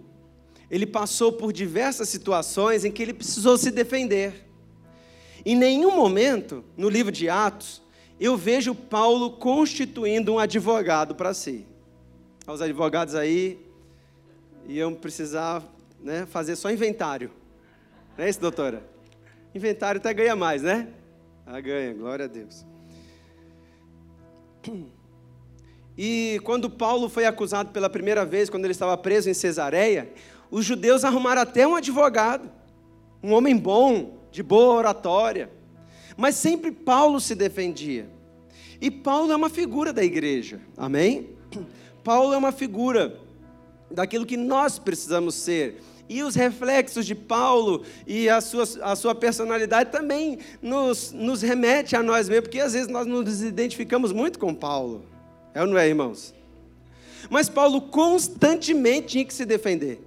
ele 0.70 0.86
passou 0.86 1.32
por 1.32 1.52
diversas 1.52 2.08
situações 2.08 2.84
em 2.84 2.92
que 2.92 3.02
ele 3.02 3.12
precisou 3.12 3.58
se 3.58 3.68
defender. 3.68 4.46
Em 5.44 5.56
nenhum 5.56 5.96
momento, 5.96 6.64
no 6.76 6.88
livro 6.88 7.10
de 7.10 7.28
Atos, 7.28 7.82
eu 8.20 8.36
vejo 8.36 8.72
Paulo 8.72 9.32
constituindo 9.32 10.32
um 10.32 10.38
advogado 10.38 11.16
para 11.16 11.34
si. 11.34 11.66
Os 12.46 12.62
advogados 12.62 13.16
aí 13.16 13.58
iam 14.68 14.94
precisar 14.94 15.64
né, 16.00 16.24
fazer 16.26 16.54
só 16.54 16.70
inventário. 16.70 17.32
Não 18.16 18.24
é 18.24 18.30
isso, 18.30 18.40
doutora? 18.40 18.88
Inventário 19.52 19.98
até 19.98 20.14
ganha 20.14 20.36
mais, 20.36 20.62
né? 20.62 20.86
Ah, 21.44 21.60
ganha, 21.60 21.92
glória 21.92 22.26
a 22.26 22.28
Deus. 22.28 22.64
E 25.96 26.40
quando 26.44 26.70
Paulo 26.70 27.08
foi 27.08 27.26
acusado 27.26 27.70
pela 27.70 27.90
primeira 27.90 28.24
vez, 28.24 28.48
quando 28.48 28.64
ele 28.64 28.72
estava 28.72 28.96
preso 28.96 29.28
em 29.28 29.34
Cesareia, 29.34 30.12
os 30.50 30.64
judeus 30.64 31.04
arrumaram 31.04 31.42
até 31.42 31.66
um 31.66 31.76
advogado, 31.76 32.50
um 33.22 33.32
homem 33.32 33.56
bom, 33.56 34.18
de 34.30 34.42
boa 34.42 34.74
oratória. 34.74 35.50
Mas 36.16 36.34
sempre 36.34 36.70
Paulo 36.70 37.20
se 37.20 37.34
defendia. 37.34 38.08
E 38.80 38.90
Paulo 38.90 39.32
é 39.32 39.36
uma 39.36 39.50
figura 39.50 39.92
da 39.92 40.02
igreja, 40.02 40.60
amém? 40.76 41.30
Paulo 42.02 42.32
é 42.32 42.36
uma 42.36 42.52
figura 42.52 43.20
daquilo 43.90 44.24
que 44.24 44.36
nós 44.36 44.78
precisamos 44.78 45.34
ser. 45.34 45.82
E 46.08 46.22
os 46.22 46.34
reflexos 46.34 47.06
de 47.06 47.14
Paulo 47.14 47.84
e 48.06 48.28
a 48.28 48.40
sua, 48.40 48.64
a 48.82 48.96
sua 48.96 49.14
personalidade 49.14 49.92
também 49.92 50.38
nos, 50.60 51.12
nos 51.12 51.42
remete 51.42 51.94
a 51.94 52.02
nós 52.02 52.28
mesmos, 52.28 52.48
porque 52.48 52.58
às 52.58 52.72
vezes 52.72 52.88
nós 52.88 53.06
nos 53.06 53.42
identificamos 53.42 54.12
muito 54.12 54.38
com 54.38 54.54
Paulo. 54.54 55.04
É 55.54 55.60
ou 55.60 55.66
não 55.66 55.78
é, 55.78 55.88
irmãos? 55.88 56.34
Mas 57.28 57.48
Paulo 57.48 57.80
constantemente 57.80 59.08
tinha 59.08 59.24
que 59.24 59.34
se 59.34 59.44
defender. 59.44 60.00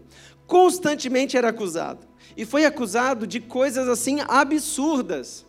Constantemente 0.47 1.37
era 1.37 1.49
acusado. 1.49 2.07
E 2.35 2.45
foi 2.45 2.65
acusado 2.65 3.27
de 3.27 3.39
coisas 3.39 3.87
assim 3.87 4.19
absurdas. 4.27 5.45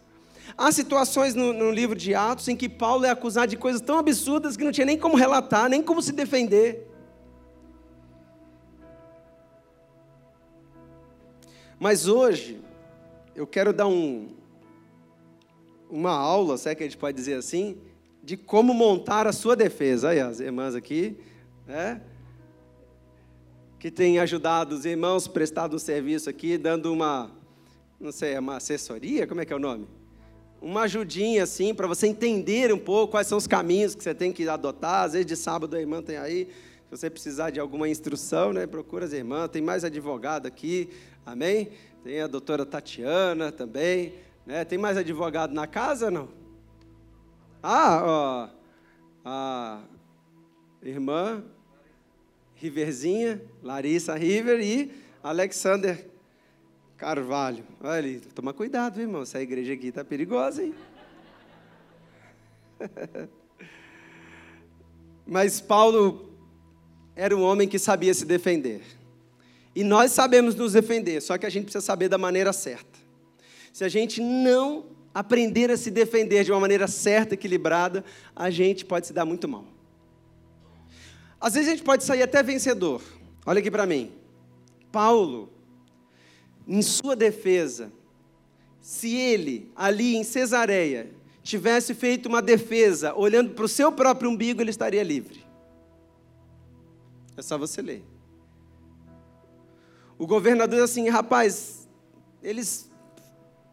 Há 0.56 0.70
situações 0.70 1.34
no, 1.34 1.52
no, 1.52 1.70
livro 1.70 1.96
de 1.96 2.14
Atos 2.14 2.46
em 2.48 2.56
que 2.56 2.68
Paulo 2.68 3.04
é 3.04 3.10
acusado 3.10 3.48
de 3.48 3.56
coisas 3.56 3.80
tão 3.80 3.98
absurdas 3.98 4.56
que 4.56 4.64
não 4.64 4.70
tinha 4.70 4.84
nem 4.84 4.98
como 4.98 5.16
relatar, 5.16 5.68
nem 5.68 5.82
como 5.82 6.00
se 6.02 6.12
defender. 6.12 6.88
Mas 11.78 12.06
hoje, 12.06 12.60
eu 13.34 13.46
quero 13.46 13.72
dar 13.72 13.88
um, 13.88 14.28
uma 15.90 16.12
aula, 16.12 16.56
se 16.56 16.68
é 16.68 16.74
que 16.74 16.84
a 16.84 16.86
gente 16.86 16.96
pode 16.96 17.16
dizer 17.16 17.34
assim, 17.34 17.76
de 18.24 18.38
como 18.38 18.72
montar 18.72 19.26
a 19.26 19.32
sua 19.32 19.54
defesa. 19.54 20.08
Aí, 20.08 20.20
as 20.20 20.40
irmãs 20.40 20.74
aqui, 20.74 21.16
né? 21.66 22.00
Que 23.78 23.90
tem 23.90 24.18
ajudado 24.18 24.74
os 24.74 24.86
irmãos, 24.86 25.28
prestado 25.28 25.76
um 25.76 25.78
serviço 25.78 26.30
aqui, 26.30 26.56
dando 26.56 26.90
uma, 26.90 27.30
não 28.00 28.10
sei, 28.10 28.36
uma 28.38 28.56
assessoria, 28.56 29.26
como 29.26 29.42
é 29.42 29.44
que 29.44 29.52
é 29.52 29.56
o 29.56 29.58
nome? 29.58 29.86
Uma 30.62 30.82
ajudinha, 30.82 31.42
assim, 31.42 31.74
para 31.74 31.86
você 31.86 32.06
entender 32.06 32.72
um 32.72 32.78
pouco 32.78 33.10
quais 33.10 33.26
são 33.26 33.36
os 33.36 33.46
caminhos 33.46 33.94
que 33.94 34.02
você 34.02 34.14
tem 34.14 34.32
que 34.32 34.48
adotar. 34.48 35.04
Às 35.04 35.12
vezes, 35.12 35.26
de 35.26 35.36
sábado, 35.36 35.76
a 35.76 35.80
irmã 35.80 36.00
tem 36.00 36.16
aí, 36.16 36.48
se 36.84 36.90
você 36.90 37.10
precisar 37.10 37.50
de 37.50 37.60
alguma 37.60 37.86
instrução, 37.86 38.54
né? 38.54 38.66
Procura 38.66 39.04
as 39.04 39.12
irmãs. 39.12 39.50
Tem 39.50 39.60
mais 39.60 39.84
advogado 39.84 40.46
aqui, 40.46 40.88
amém? 41.26 41.68
Tem 42.02 42.22
a 42.22 42.26
doutora 42.26 42.64
Tatiana 42.64 43.52
também, 43.52 44.14
né? 44.46 44.64
Tem 44.64 44.78
mais 44.78 44.96
advogado 44.96 45.52
na 45.52 45.66
casa, 45.66 46.10
não? 46.10 46.43
Ah, 47.66 48.02
ó, 48.04 48.48
a 49.24 49.82
irmã 50.82 51.42
Riverzinha, 52.56 53.40
Larissa 53.62 54.14
River 54.14 54.60
e 54.60 54.92
Alexander 55.22 56.06
Carvalho. 56.98 57.64
Olha 57.80 57.92
ali, 57.92 58.20
toma 58.34 58.52
cuidado, 58.52 59.00
irmão. 59.00 59.22
Essa 59.22 59.40
igreja 59.40 59.72
aqui 59.72 59.86
está 59.86 60.04
perigosa, 60.04 60.62
hein? 60.62 60.74
Mas 65.26 65.58
Paulo 65.58 66.34
era 67.16 67.34
um 67.34 67.42
homem 67.42 67.66
que 67.66 67.78
sabia 67.78 68.12
se 68.12 68.26
defender. 68.26 68.82
E 69.74 69.82
nós 69.82 70.12
sabemos 70.12 70.54
nos 70.54 70.74
defender, 70.74 71.22
só 71.22 71.38
que 71.38 71.46
a 71.46 71.50
gente 71.50 71.64
precisa 71.64 71.80
saber 71.82 72.10
da 72.10 72.18
maneira 72.18 72.52
certa. 72.52 72.98
Se 73.72 73.84
a 73.84 73.88
gente 73.88 74.20
não 74.20 74.93
aprender 75.14 75.70
a 75.70 75.76
se 75.76 75.90
defender 75.90 76.44
de 76.44 76.50
uma 76.50 76.58
maneira 76.58 76.88
certa, 76.88 77.34
equilibrada, 77.34 78.04
a 78.34 78.50
gente 78.50 78.84
pode 78.84 79.06
se 79.06 79.12
dar 79.12 79.24
muito 79.24 79.46
mal. 79.46 79.64
Às 81.40 81.54
vezes 81.54 81.68
a 81.68 81.72
gente 81.72 81.84
pode 81.84 82.02
sair 82.02 82.22
até 82.22 82.42
vencedor. 82.42 83.00
Olha 83.46 83.60
aqui 83.60 83.70
para 83.70 83.86
mim. 83.86 84.10
Paulo, 84.90 85.52
em 86.66 86.82
sua 86.82 87.14
defesa, 87.14 87.92
se 88.80 89.14
ele 89.14 89.70
ali 89.76 90.16
em 90.16 90.24
Cesareia 90.24 91.10
tivesse 91.42 91.94
feito 91.94 92.26
uma 92.26 92.40
defesa 92.40 93.14
olhando 93.14 93.50
para 93.54 93.66
o 93.66 93.68
seu 93.68 93.92
próprio 93.92 94.30
umbigo, 94.30 94.60
ele 94.60 94.70
estaria 94.70 95.02
livre. 95.02 95.44
É 97.36 97.42
só 97.42 97.58
você 97.58 97.82
ler. 97.82 98.02
O 100.16 100.26
governador 100.26 100.82
assim, 100.82 101.08
rapaz, 101.08 101.86
eles 102.42 102.88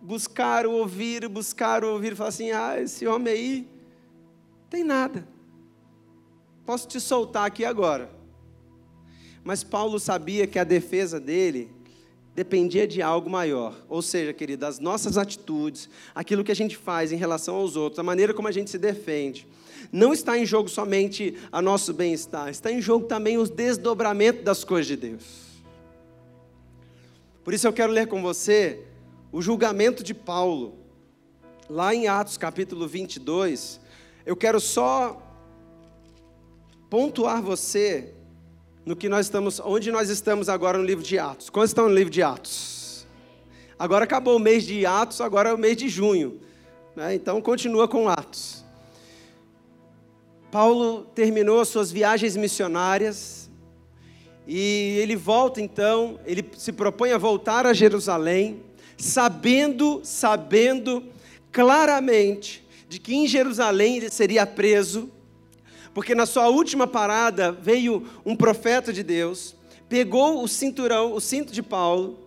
buscaram 0.02 0.72
ouvir, 0.72 1.28
buscaram 1.28 1.90
ouvir, 1.90 2.14
e 2.14 2.16
falaram 2.16 2.34
assim: 2.34 2.52
ah, 2.52 2.82
esse 2.82 3.06
homem 3.08 3.34
aí 3.34 3.68
tem 4.70 4.84
nada. 4.84 5.28
Posso 6.66 6.88
te 6.88 7.00
soltar 7.00 7.46
aqui 7.46 7.64
agora. 7.64 8.10
Mas 9.44 9.64
Paulo 9.64 10.00
sabia 10.00 10.46
que 10.46 10.60
a 10.60 10.64
defesa 10.64 11.20
dele 11.20 11.70
dependia 12.36 12.88
de 12.88 13.02
algo 13.02 13.30
maior. 13.30 13.76
Ou 13.90 14.02
seja, 14.02 14.34
querido, 14.34 14.66
as 14.66 14.80
nossas 14.80 15.18
atitudes, 15.18 15.90
aquilo 16.14 16.44
que 16.44 16.52
a 16.52 16.56
gente 16.56 16.78
faz 16.78 17.12
em 17.12 17.18
relação 17.18 17.56
aos 17.56 17.76
outros, 17.76 18.00
a 18.00 18.04
maneira 18.04 18.34
como 18.34 18.48
a 18.48 18.52
gente 18.52 18.70
se 18.70 18.78
defende, 18.78 19.48
não 19.92 20.14
está 20.14 20.38
em 20.38 20.46
jogo 20.46 20.70
somente 20.70 21.36
a 21.52 21.62
nosso 21.62 21.94
bem-estar, 21.94 22.50
está 22.50 22.72
em 22.72 22.82
jogo 22.82 23.08
também 23.08 23.38
os 23.38 23.50
desdobramentos 23.50 24.44
das 24.44 24.64
coisas 24.64 24.88
de 24.88 24.96
Deus. 24.96 25.24
Por 27.44 27.54
isso 27.54 27.68
eu 27.68 27.74
quero 27.74 27.92
ler 27.92 28.08
com 28.08 28.22
você 28.22 28.86
o 29.32 29.41
julgamento 29.41 30.04
de 30.04 30.13
Paulo, 30.13 30.78
lá 31.70 31.96
em 31.96 32.08
Atos 32.08 32.38
capítulo 32.38 32.86
22, 32.86 33.80
eu 34.26 34.36
quero 34.36 34.60
só 34.60 35.22
pontuar 36.89 37.41
você 37.41 38.13
no 38.86 38.96
que 38.96 39.08
nós 39.08 39.28
estamos, 39.28 39.62
onde 39.63 39.89
nós 39.89 40.10
estamos 40.10 40.50
agora 40.50 40.78
no 40.78 40.84
livro 40.84 41.04
de 41.04 41.17
Atos. 41.17 41.50
Quantos 41.50 41.70
estão 41.70 41.88
no 41.88 41.96
livro 41.96 42.12
de 42.12 42.22
Atos? 42.22 43.08
Agora 43.80 44.04
acabou 44.04 44.36
o 44.36 44.39
mês 44.39 44.65
de 44.65 44.86
Atos, 44.86 45.22
agora 45.22 45.50
é 45.50 45.54
o 45.54 45.58
mês 45.58 45.78
de 45.78 45.88
junho. 45.88 46.41
Né? 46.94 47.15
Então 47.15 47.41
continua 47.41 47.88
com 47.88 48.10
Atos. 48.10 48.65
Paulo 50.52 51.06
terminou 51.15 51.62
as 51.62 51.70
suas 51.70 51.89
viagens 51.89 52.36
missionárias 52.36 53.50
e 54.46 54.98
ele 55.00 55.15
volta 55.15 55.62
então, 55.62 56.20
ele 56.26 56.44
se 56.58 56.74
propõe 56.74 57.13
a 57.13 57.17
voltar 57.17 57.65
a 57.65 57.72
Jerusalém 57.72 58.62
sabendo, 59.02 60.02
sabendo 60.04 61.04
claramente 61.52 62.64
de 62.88 63.00
que 63.00 63.16
em 63.16 63.28
Jerusalém 63.28 63.98
ele 63.98 64.10
seria 64.10 64.46
preso, 64.46 65.10
Porque 65.94 66.16
na 66.16 66.26
sua 66.26 66.48
última 66.48 66.88
parada 66.88 67.52
veio 67.52 68.08
um 68.26 68.34
profeta 68.34 68.94
de 68.94 69.04
Deus, 69.04 69.54
pegou 69.90 70.42
o 70.42 70.48
cinturão, 70.48 71.14
o 71.14 71.20
cinto 71.20 71.52
de 71.52 71.62
Paulo, 71.62 72.18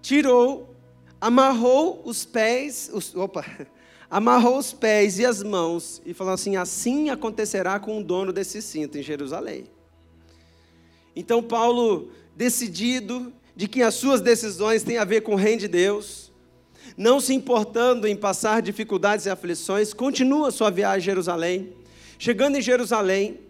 tirou, 0.00 0.72
amarrou 1.20 2.00
os 2.04 2.24
pés, 2.24 2.88
os, 2.92 3.12
opa, 3.16 3.44
amarrou 4.08 4.56
os 4.56 4.72
pés 4.72 5.18
e 5.18 5.26
as 5.26 5.42
mãos 5.42 6.00
e 6.06 6.14
falou 6.14 6.34
assim: 6.34 6.54
assim 6.54 7.10
acontecerá 7.10 7.80
com 7.80 7.98
o 7.98 8.04
dono 8.04 8.32
desse 8.32 8.62
cinto 8.62 8.96
em 8.98 9.02
Jerusalém. 9.02 9.64
Então 11.16 11.42
Paulo, 11.42 12.12
decidido 12.36 13.32
de 13.56 13.66
que 13.66 13.82
as 13.82 13.94
suas 13.94 14.20
decisões 14.20 14.82
têm 14.82 14.98
a 14.98 15.04
ver 15.04 15.22
com 15.22 15.32
o 15.32 15.36
reino 15.36 15.60
de 15.60 15.68
Deus, 15.68 16.30
não 16.96 17.18
se 17.18 17.32
importando 17.32 18.06
em 18.06 18.14
passar 18.14 18.60
dificuldades 18.60 19.24
e 19.24 19.30
aflições, 19.30 19.94
continua 19.94 20.50
sua 20.50 20.70
viagem 20.70 20.98
a 20.98 21.04
Jerusalém. 21.04 21.72
Chegando 22.18 22.58
em 22.58 22.62
Jerusalém, 22.62 23.40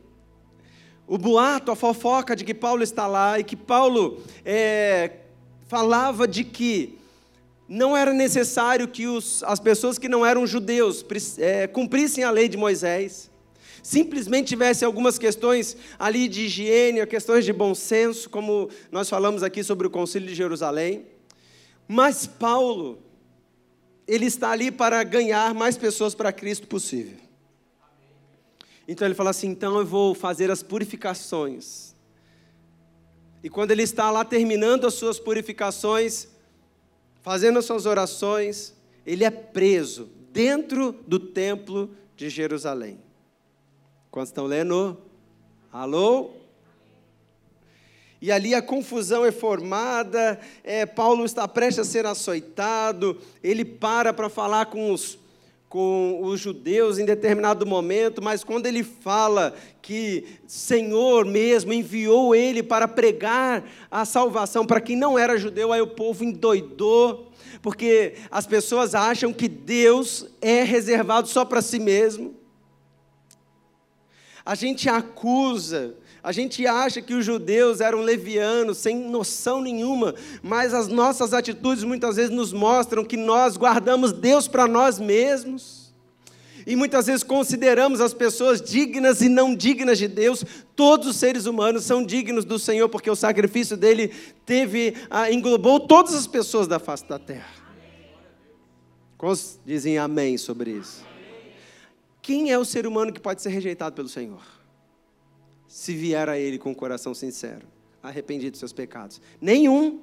o 1.09 1.19
boato, 1.19 1.73
a 1.73 1.77
fofoca 1.77 2.37
de 2.37 2.45
que 2.45 2.55
Paulo 2.55 2.85
está 2.85 3.07
lá 3.07 3.39
e 3.39 3.45
que 3.45 3.57
Paulo 3.57 4.23
é, 4.45 5.11
falava 5.67 6.27
de 6.27 6.45
que 6.45 6.99
não 7.69 7.97
era 7.97 8.13
necessário 8.13 8.87
que 8.87 9.09
os, 9.09 9.43
as 9.45 9.59
pessoas 9.59 9.99
que 9.99 10.09
não 10.09 10.25
eram 10.25 10.47
judeus 10.47 11.05
é, 11.39 11.67
cumprissem 11.67 12.23
a 12.23 12.31
lei 12.31 12.49
de 12.49 12.57
Moisés, 12.57 13.29
simplesmente 13.87 14.49
tivesse 14.49 14.85
algumas 14.85 15.17
questões 15.17 15.77
ali 15.97 16.27
de 16.27 16.47
higiene, 16.47 17.07
questões 17.07 17.45
de 17.45 17.53
bom 17.53 17.73
senso, 17.73 18.29
como 18.29 18.69
nós 18.91 19.09
falamos 19.09 19.45
aqui 19.45 19.63
sobre 19.63 19.87
o 19.87 19.91
Concílio 19.91 20.27
de 20.27 20.35
Jerusalém. 20.35 21.07
Mas 21.87 22.27
Paulo, 22.27 22.99
ele 24.05 24.27
está 24.27 24.51
ali 24.51 24.73
para 24.73 25.05
ganhar 25.05 25.55
mais 25.55 25.77
pessoas 25.77 26.17
para 26.17 26.33
Cristo 26.33 26.67
possível. 26.67 27.17
Então 28.89 29.07
ele 29.07 29.15
fala 29.15 29.31
assim: 29.31 29.51
então 29.51 29.79
eu 29.79 29.87
vou 29.87 30.17
fazer 30.17 30.51
as 30.51 30.65
purificações. 30.65 31.95
E 33.41 33.49
quando 33.49 33.71
ele 33.71 33.85
está 33.85 34.11
lá 34.11 34.25
terminando 34.25 34.85
as 34.85 34.95
suas 34.95 35.21
purificações, 35.21 36.27
fazendo 37.23 37.61
as 37.61 37.65
suas 37.65 37.87
orações, 37.87 38.75
ele 39.07 39.23
é 39.23 39.31
preso 39.31 40.11
dentro 40.33 40.91
do 41.07 41.21
templo 41.21 41.95
de 42.17 42.29
Jerusalém. 42.29 43.06
Quantos 44.17 44.31
estão 44.31 44.47
lendo? 44.47 44.97
Alô? 45.71 46.31
E 48.19 48.33
ali 48.33 48.55
a 48.55 48.63
confusão 48.63 49.27
é 49.27 49.31
formada, 49.31 50.41
é, 50.65 50.87
Paulo 50.87 51.23
está 51.27 51.47
prestes 51.47 51.81
a 51.81 51.85
ser 51.85 52.07
açoitado, 52.07 53.19
ele 53.45 53.63
para 53.63 54.15
para 54.15 54.31
falar 54.31 54.65
com 54.71 54.91
os, 54.91 55.19
com 55.69 56.21
os 56.23 56.41
judeus 56.41 56.99
em 56.99 57.05
determinado 57.05 57.67
momento, 57.67 58.23
mas 58.23 58.43
quando 58.43 58.65
ele 58.65 58.83
fala 58.83 59.55
que 59.83 60.25
Senhor 60.47 61.27
mesmo 61.27 61.75
enviou 61.75 62.35
ele 62.35 62.63
para 62.63 62.89
pregar 62.89 63.65
a 63.91 64.07
salvação 64.07 64.65
para 64.65 64.81
quem 64.81 64.97
não 64.97 65.19
era 65.19 65.37
judeu, 65.37 65.75
aí 65.75 65.83
o 65.83 65.89
povo 65.89 66.25
endoidou, 66.25 67.31
porque 67.61 68.15
as 68.31 68.47
pessoas 68.47 68.95
acham 68.95 69.31
que 69.31 69.47
Deus 69.47 70.27
é 70.41 70.63
reservado 70.63 71.29
só 71.29 71.45
para 71.45 71.61
si 71.61 71.79
mesmo. 71.79 72.46
A 74.47 74.55
gente 74.55 74.89
acusa 74.89 75.95
a 76.27 76.33
gente 76.33 76.67
acha 76.67 77.01
que 77.01 77.15
os 77.15 77.25
judeus 77.25 77.81
eram 77.81 78.01
levianos, 78.01 78.79
sem 78.79 78.97
noção 78.97 79.61
nenhuma, 79.61 80.13
mas 80.43 80.75
as 80.75 80.89
nossas 80.89 81.33
atitudes 81.33 81.85
muitas 81.85 82.17
vezes 82.17 82.33
nos 82.33 82.53
mostram 82.53 83.05
que 83.05 83.17
nós 83.17 83.57
guardamos 83.57 84.13
Deus 84.13 84.49
para 84.49 84.67
nós 84.67 84.99
mesmos. 84.99 85.95
E 86.67 86.75
muitas 86.75 87.07
vezes 87.07 87.23
consideramos 87.23 88.01
as 88.01 88.13
pessoas 88.13 88.61
dignas 88.61 89.21
e 89.21 89.29
não 89.29 89.55
dignas 89.55 89.99
de 89.99 90.09
Deus. 90.09 90.45
Todos 90.75 91.07
os 91.07 91.15
seres 91.15 91.47
humanos 91.47 91.85
são 91.85 92.05
dignos 92.05 92.45
do 92.45 92.59
Senhor, 92.59 92.89
porque 92.89 93.09
o 93.09 93.15
sacrifício 93.15 93.77
dele 93.77 94.13
teve, 94.45 94.95
ah, 95.09 95.31
englobou 95.31 95.79
todas 95.79 96.13
as 96.13 96.27
pessoas 96.27 96.67
da 96.67 96.81
face 96.81 97.09
da 97.09 97.21
terra. 97.21 97.55
Quantos 99.17 99.61
dizem 99.65 99.97
amém 99.97 100.37
sobre 100.37 100.73
isso? 100.73 101.05
Quem 102.27 102.51
é 102.51 102.59
o 102.59 102.65
ser 102.65 102.89
humano 102.89 103.13
que 103.13 103.21
pode 103.21 103.41
ser 103.41 103.51
rejeitado 103.51 103.95
pelo 103.95 104.09
Senhor? 104.09 104.43
se 105.77 105.95
vier 105.95 106.27
a 106.27 106.39
Ele 106.39 106.59
com 106.59 106.73
o 106.73 106.75
coração 106.75 107.13
sincero, 107.13 107.67
arrependido 108.03 108.53
dos 108.53 108.61
seus 108.61 108.73
pecados? 108.73 109.21
Nenhum. 109.39 110.01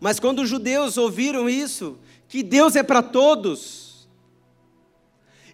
Mas 0.00 0.18
quando 0.18 0.40
os 0.40 0.48
judeus 0.48 0.98
ouviram 0.98 1.48
isso, 1.48 1.96
que 2.26 2.42
Deus 2.42 2.74
é 2.74 2.82
para 2.82 3.00
todos, 3.00 4.08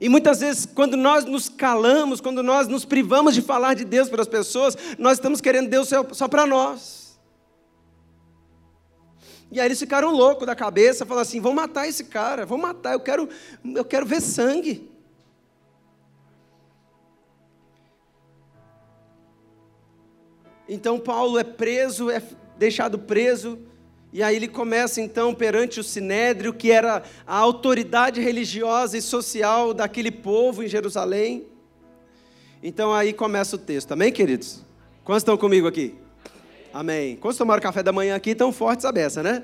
e 0.00 0.08
muitas 0.08 0.40
vezes, 0.40 0.64
quando 0.64 0.96
nós 0.96 1.26
nos 1.26 1.50
calamos, 1.50 2.22
quando 2.22 2.42
nós 2.42 2.66
nos 2.68 2.86
privamos 2.86 3.34
de 3.34 3.42
falar 3.42 3.74
de 3.74 3.84
Deus 3.84 4.08
para 4.08 4.22
as 4.22 4.28
pessoas, 4.28 4.74
nós 4.98 5.18
estamos 5.18 5.42
querendo 5.42 5.68
Deus 5.68 5.90
só, 6.12 6.26
para 6.26 6.46
nós. 6.46 7.05
E 9.50 9.60
aí 9.60 9.66
eles 9.66 9.78
ficaram 9.78 10.10
loucos 10.12 10.46
da 10.46 10.54
cabeça, 10.54 11.06
falaram 11.06 11.22
assim: 11.22 11.40
vão 11.40 11.52
matar 11.52 11.88
esse 11.88 12.04
cara, 12.04 12.44
vão 12.44 12.58
matar, 12.58 12.92
eu 12.92 13.00
quero, 13.00 13.28
eu 13.64 13.84
quero 13.84 14.04
ver 14.04 14.20
sangue. 14.20 14.90
Então 20.68 20.98
Paulo 20.98 21.38
é 21.38 21.44
preso, 21.44 22.10
é 22.10 22.20
deixado 22.58 22.98
preso, 22.98 23.58
e 24.12 24.22
aí 24.22 24.34
ele 24.34 24.48
começa 24.48 25.00
então 25.00 25.32
perante 25.32 25.78
o 25.78 25.84
sinédrio, 25.84 26.52
que 26.52 26.72
era 26.72 27.04
a 27.24 27.36
autoridade 27.36 28.20
religiosa 28.20 28.98
e 28.98 29.02
social 29.02 29.72
daquele 29.72 30.10
povo 30.10 30.64
em 30.64 30.68
Jerusalém. 30.68 31.46
Então 32.62 32.92
aí 32.92 33.12
começa 33.12 33.54
o 33.54 33.58
texto, 33.58 33.92
amém, 33.92 34.10
queridos? 34.10 34.64
Quantos 35.04 35.22
estão 35.22 35.36
comigo 35.36 35.68
aqui? 35.68 35.94
Amém. 36.78 37.16
Quantos 37.16 37.38
tomaram 37.38 37.62
café 37.62 37.82
da 37.82 37.90
manhã 37.90 38.14
aqui 38.14 38.34
tão 38.34 38.52
fortes 38.52 38.84
a 38.84 38.92
beça, 38.92 39.22
né? 39.22 39.42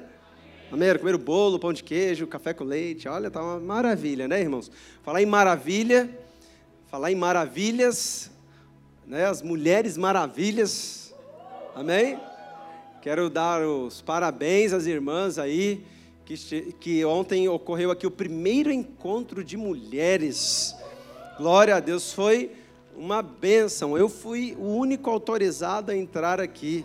Amém? 0.71 0.99
Comeram 0.99 1.19
bolo, 1.19 1.59
pão 1.59 1.73
de 1.73 1.83
queijo, 1.83 2.27
café 2.27 2.53
com 2.53 2.65
leite. 2.65 3.09
Olha, 3.09 3.31
tá 3.31 3.43
uma 3.43 3.59
maravilha, 3.59 4.29
né, 4.29 4.41
irmãos? 4.41 4.71
Falar 5.03 5.23
em 5.23 5.27
maravilha, 5.27 6.11
falar 6.89 7.11
em 7.11 7.15
maravilhas, 7.15 8.31
né? 9.07 9.25
As 9.25 9.41
mulheres 9.41 9.97
maravilhas 9.97 11.03
Amém? 11.75 12.21
Quero 13.01 13.31
dar 13.31 13.63
os 13.63 14.03
parabéns 14.03 14.75
às 14.75 14.85
irmãs 14.85 15.39
aí, 15.39 15.83
que, 16.23 16.37
que 16.79 17.03
ontem 17.03 17.49
ocorreu 17.49 17.91
aqui 17.91 18.07
o 18.07 18.11
primeiro 18.11 18.71
encontro 18.71 19.43
de 19.43 19.57
mulheres. 19.57 20.77
Glória 21.39 21.77
a 21.77 21.81
Deus, 21.81 22.13
foi 22.13 22.53
uma 22.95 23.23
bênção. 23.23 23.97
Eu 23.97 24.07
fui 24.07 24.55
o 24.59 24.67
único 24.67 25.09
autorizado 25.09 25.91
a 25.91 25.97
entrar 25.97 26.43
aqui. 26.43 26.85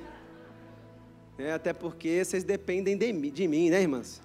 É, 1.37 1.51
até 1.51 1.71
porque 1.71 2.23
vocês 2.25 2.43
dependem 2.43 2.97
de 2.97 3.13
mim, 3.13 3.29
de 3.29 3.47
mim, 3.47 3.69
né, 3.69 3.81
irmãs? 3.81 4.21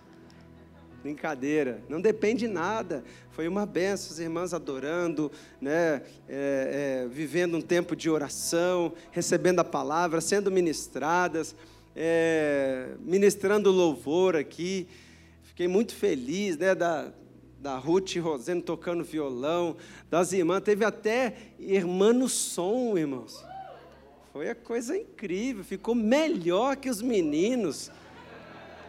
Brincadeira, 1.02 1.82
não 1.88 2.00
depende 2.00 2.46
de 2.46 2.52
nada. 2.52 3.04
Foi 3.32 3.46
uma 3.48 3.66
benção, 3.66 4.12
as 4.12 4.18
irmãs 4.18 4.54
adorando, 4.54 5.30
né, 5.60 6.02
é, 6.28 7.04
é, 7.04 7.08
vivendo 7.10 7.56
um 7.56 7.60
tempo 7.60 7.94
de 7.94 8.08
oração, 8.08 8.94
recebendo 9.10 9.58
a 9.58 9.64
palavra, 9.64 10.20
sendo 10.20 10.50
ministradas, 10.50 11.54
é, 11.94 12.94
ministrando 13.00 13.70
louvor 13.70 14.34
aqui. 14.34 14.88
Fiquei 15.42 15.68
muito 15.68 15.94
feliz 15.94 16.56
né, 16.56 16.74
da, 16.74 17.12
da 17.60 17.76
Ruth 17.76 18.16
Rosendo 18.16 18.62
tocando 18.62 19.04
violão, 19.04 19.76
das 20.08 20.32
irmãs. 20.32 20.62
Teve 20.62 20.84
até 20.84 21.34
irmã 21.58 22.12
no 22.12 22.28
som, 22.28 22.96
irmãos. 22.96 23.44
Foi 24.32 24.48
a 24.48 24.54
coisa 24.54 24.96
incrível, 24.96 25.62
ficou 25.62 25.94
melhor 25.94 26.76
que 26.76 26.88
os 26.88 27.02
meninos. 27.02 27.90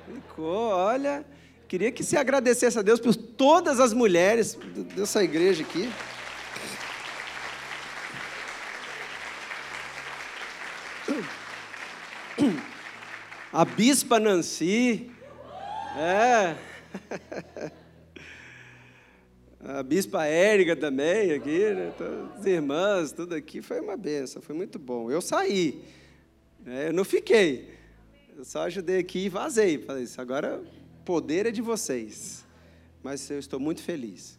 Ficou, 0.08 0.70
olha. 0.70 1.26
Queria 1.68 1.92
que 1.92 2.02
você 2.02 2.16
agradecesse 2.16 2.80
a 2.80 2.82
Deus 2.82 3.00
por 3.00 3.14
todas 3.14 3.80
as 3.82 3.92
mulheres 3.92 4.58
dessa 4.96 5.22
igreja 5.22 5.64
aqui. 5.64 5.92
A 13.52 13.66
Bispa 13.66 14.20
Nancy. 14.20 15.12
É. 15.98 16.56
A 19.66 19.82
Bispa 19.82 20.26
Érica 20.26 20.76
também 20.76 21.32
aqui, 21.32 21.60
né? 21.60 21.94
as 22.38 22.46
irmãs, 22.46 23.14
tudo 23.14 23.34
aqui. 23.34 23.62
Foi 23.62 23.80
uma 23.80 23.96
benção, 23.96 24.42
foi 24.42 24.54
muito 24.54 24.78
bom. 24.78 25.10
Eu 25.10 25.22
saí, 25.22 25.82
né? 26.66 26.90
eu 26.90 26.94
não 26.94 27.06
fiquei. 27.06 27.70
Eu 28.36 28.44
só 28.44 28.64
ajudei 28.64 29.00
aqui 29.00 29.20
e 29.20 29.30
vazei. 29.30 29.78
Falei 29.78 30.04
isso, 30.04 30.20
agora 30.20 30.62
poder 31.06 31.46
é 31.46 31.52
de 31.52 31.62
vocês, 31.62 32.44
mas 33.02 33.30
eu 33.30 33.40
estou 33.40 33.58
muito 33.58 33.82
feliz 33.82 34.38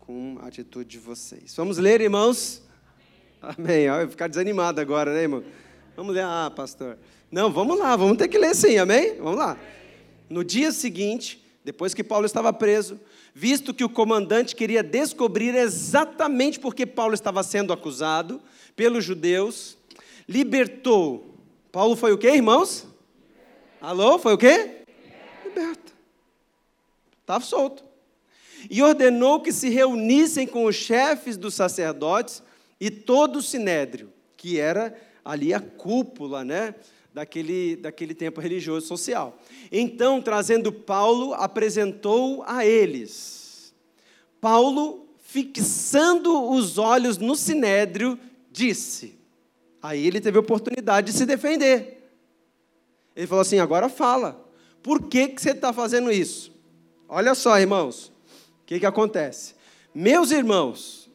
com 0.00 0.36
a 0.42 0.48
atitude 0.48 0.88
de 0.88 0.98
vocês. 0.98 1.54
Vamos 1.54 1.78
ler, 1.78 2.00
irmãos? 2.00 2.60
Amém. 3.40 3.88
Vai 3.88 4.08
ficar 4.08 4.26
desanimado 4.26 4.80
agora, 4.80 5.14
né, 5.14 5.22
irmão? 5.22 5.44
Vamos 5.94 6.12
ler. 6.12 6.24
Ah, 6.24 6.50
pastor. 6.54 6.98
Não, 7.30 7.52
vamos 7.52 7.78
lá, 7.78 7.94
vamos 7.94 8.16
ter 8.16 8.26
que 8.26 8.36
ler 8.36 8.54
sim, 8.54 8.78
amém? 8.78 9.14
Vamos 9.18 9.38
lá. 9.38 9.56
No 10.28 10.42
dia 10.42 10.72
seguinte, 10.72 11.40
depois 11.64 11.94
que 11.94 12.02
Paulo 12.02 12.26
estava 12.26 12.52
preso, 12.52 12.98
visto 13.38 13.74
que 13.74 13.84
o 13.84 13.88
comandante 13.90 14.56
queria 14.56 14.82
descobrir 14.82 15.54
exatamente 15.54 16.58
por 16.58 16.74
que 16.74 16.86
Paulo 16.86 17.12
estava 17.12 17.42
sendo 17.42 17.70
acusado 17.70 18.40
pelos 18.74 19.04
judeus, 19.04 19.76
libertou. 20.26 21.34
Paulo 21.70 21.94
foi 21.96 22.14
o 22.14 22.18
quê, 22.18 22.30
irmãos? 22.30 22.86
Alô, 23.78 24.18
foi 24.18 24.32
o 24.32 24.38
quê? 24.38 24.84
Liberto. 25.44 25.92
Estava 27.20 27.44
solto. 27.44 27.84
E 28.70 28.82
ordenou 28.82 29.42
que 29.42 29.52
se 29.52 29.68
reunissem 29.68 30.46
com 30.46 30.64
os 30.64 30.74
chefes 30.74 31.36
dos 31.36 31.52
sacerdotes 31.52 32.42
e 32.80 32.90
todo 32.90 33.40
o 33.40 33.42
sinédrio, 33.42 34.10
que 34.34 34.58
era 34.58 34.98
ali 35.22 35.52
a 35.52 35.60
cúpula, 35.60 36.42
né? 36.42 36.74
Daquele, 37.16 37.76
daquele 37.76 38.14
tempo 38.14 38.42
religioso 38.42 38.86
social. 38.86 39.38
Então, 39.72 40.20
trazendo 40.20 40.70
Paulo, 40.70 41.32
apresentou 41.32 42.44
a 42.46 42.66
eles. 42.66 43.74
Paulo, 44.38 45.08
fixando 45.16 46.50
os 46.50 46.76
olhos 46.76 47.16
no 47.16 47.34
sinédrio, 47.34 48.20
disse. 48.52 49.18
Aí 49.80 50.06
ele 50.06 50.20
teve 50.20 50.36
a 50.36 50.42
oportunidade 50.42 51.10
de 51.10 51.16
se 51.16 51.24
defender. 51.24 52.06
Ele 53.16 53.26
falou 53.26 53.40
assim: 53.40 53.60
agora 53.60 53.88
fala. 53.88 54.44
Por 54.82 55.04
que, 55.08 55.28
que 55.28 55.40
você 55.40 55.52
está 55.52 55.72
fazendo 55.72 56.12
isso? 56.12 56.52
Olha 57.08 57.34
só, 57.34 57.58
irmãos, 57.58 58.08
o 58.62 58.66
que, 58.66 58.78
que 58.78 58.86
acontece? 58.86 59.54
Meus 59.94 60.30
irmãos, 60.30 61.05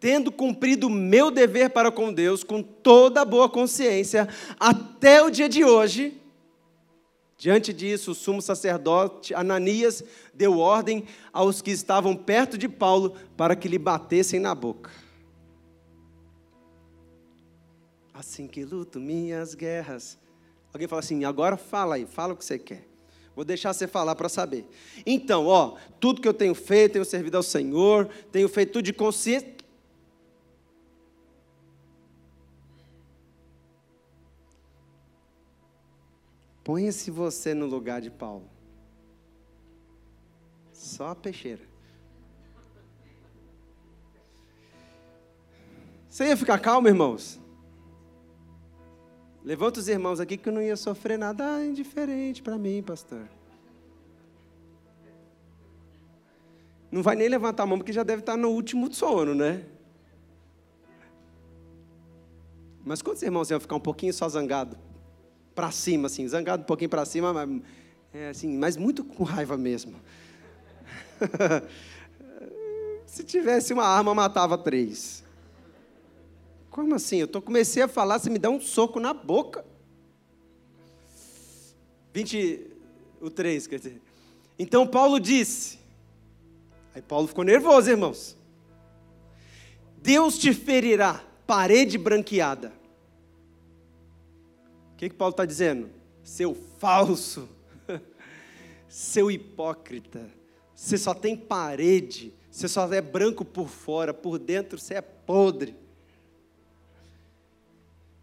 tendo 0.00 0.32
cumprido 0.32 0.86
o 0.86 0.90
meu 0.90 1.30
dever 1.30 1.70
para 1.70 1.92
com 1.92 2.12
Deus 2.12 2.42
com 2.42 2.62
toda 2.62 3.24
boa 3.24 3.48
consciência, 3.48 4.26
até 4.58 5.22
o 5.22 5.30
dia 5.30 5.48
de 5.48 5.62
hoje. 5.62 6.18
Diante 7.36 7.72
disso, 7.72 8.10
o 8.10 8.14
sumo 8.14 8.42
sacerdote 8.42 9.34
Ananias 9.34 10.02
deu 10.34 10.58
ordem 10.58 11.04
aos 11.32 11.62
que 11.62 11.70
estavam 11.70 12.16
perto 12.16 12.58
de 12.58 12.68
Paulo 12.68 13.14
para 13.36 13.54
que 13.54 13.68
lhe 13.68 13.78
batessem 13.78 14.40
na 14.40 14.54
boca. 14.54 14.90
Assim 18.12 18.46
que 18.46 18.64
luto 18.64 19.00
minhas 19.00 19.54
guerras. 19.54 20.18
Alguém 20.72 20.86
fala 20.86 21.00
assim, 21.00 21.24
agora 21.24 21.56
fala 21.56 21.94
aí, 21.94 22.04
fala 22.04 22.34
o 22.34 22.36
que 22.36 22.44
você 22.44 22.58
quer. 22.58 22.86
Vou 23.34 23.44
deixar 23.44 23.72
você 23.72 23.86
falar 23.86 24.14
para 24.14 24.28
saber. 24.28 24.66
Então, 25.06 25.46
ó, 25.46 25.76
tudo 25.98 26.20
que 26.20 26.28
eu 26.28 26.34
tenho 26.34 26.54
feito, 26.54 26.92
tenho 26.92 27.04
servido 27.06 27.38
ao 27.38 27.42
Senhor, 27.42 28.06
tenho 28.30 28.50
feito 28.50 28.72
tudo 28.72 28.84
de 28.84 28.92
consciência. 28.92 29.59
Ponha-se 36.70 37.10
você 37.10 37.52
no 37.52 37.66
lugar 37.66 38.00
de 38.00 38.12
Paulo. 38.12 38.48
Só 40.72 41.08
a 41.08 41.16
peixeira. 41.16 41.64
Você 46.08 46.28
ia 46.28 46.36
ficar 46.36 46.60
calmo, 46.60 46.86
irmãos? 46.86 47.40
Levanta 49.42 49.80
os 49.80 49.88
irmãos 49.88 50.20
aqui 50.20 50.36
que 50.36 50.48
eu 50.48 50.52
não 50.52 50.62
ia 50.62 50.76
sofrer 50.76 51.18
nada 51.18 51.66
indiferente 51.66 52.40
para 52.40 52.56
mim, 52.56 52.84
pastor. 52.84 53.28
Não 56.88 57.02
vai 57.02 57.16
nem 57.16 57.28
levantar 57.28 57.64
a 57.64 57.66
mão 57.66 57.78
porque 57.78 57.92
já 57.92 58.04
deve 58.04 58.20
estar 58.20 58.36
no 58.36 58.50
último 58.50 58.94
sono, 58.94 59.34
né? 59.34 59.66
Mas 62.84 63.02
quantos 63.02 63.24
irmãos 63.24 63.50
iam 63.50 63.58
ficar 63.58 63.74
um 63.74 63.80
pouquinho 63.80 64.14
só 64.14 64.28
zangado? 64.28 64.89
Para 65.60 65.70
cima, 65.70 66.06
assim, 66.06 66.26
zangado 66.26 66.62
um 66.62 66.64
pouquinho 66.64 66.88
para 66.88 67.04
cima, 67.04 67.34
mas, 67.34 67.60
é, 68.14 68.30
assim, 68.30 68.56
mas 68.56 68.78
muito 68.78 69.04
com 69.04 69.24
raiva 69.24 69.58
mesmo. 69.58 69.94
Se 73.04 73.22
tivesse 73.22 73.74
uma 73.74 73.84
arma, 73.84 74.14
matava 74.14 74.56
três. 74.56 75.22
Como 76.70 76.94
assim? 76.94 77.18
Eu 77.18 77.28
tô, 77.28 77.42
comecei 77.42 77.82
a 77.82 77.88
falar, 77.88 78.18
você 78.18 78.30
me 78.30 78.38
dá 78.38 78.48
um 78.48 78.58
soco 78.58 78.98
na 78.98 79.12
boca. 79.12 79.62
20, 82.14 82.66
o 83.20 83.28
3, 83.28 83.66
quer 83.66 83.76
dizer. 83.80 84.00
Então 84.58 84.86
Paulo 84.86 85.20
disse. 85.20 85.78
Aí 86.94 87.02
Paulo 87.02 87.28
ficou 87.28 87.44
nervoso, 87.44 87.90
irmãos. 87.90 88.34
Deus 89.98 90.38
te 90.38 90.54
ferirá, 90.54 91.22
parede 91.46 91.98
branqueada 91.98 92.79
que, 95.00 95.08
que 95.08 95.14
Paulo 95.14 95.30
está 95.30 95.46
dizendo? 95.46 95.88
Seu 96.22 96.54
falso, 96.54 97.48
seu 98.86 99.30
hipócrita, 99.30 100.30
você 100.74 100.98
só 100.98 101.14
tem 101.14 101.34
parede, 101.34 102.34
você 102.50 102.68
só 102.68 102.86
é 102.92 103.00
branco 103.00 103.42
por 103.42 103.68
fora, 103.70 104.12
por 104.12 104.38
dentro 104.38 104.78
você 104.78 104.94
é 104.96 105.00
podre. 105.00 105.74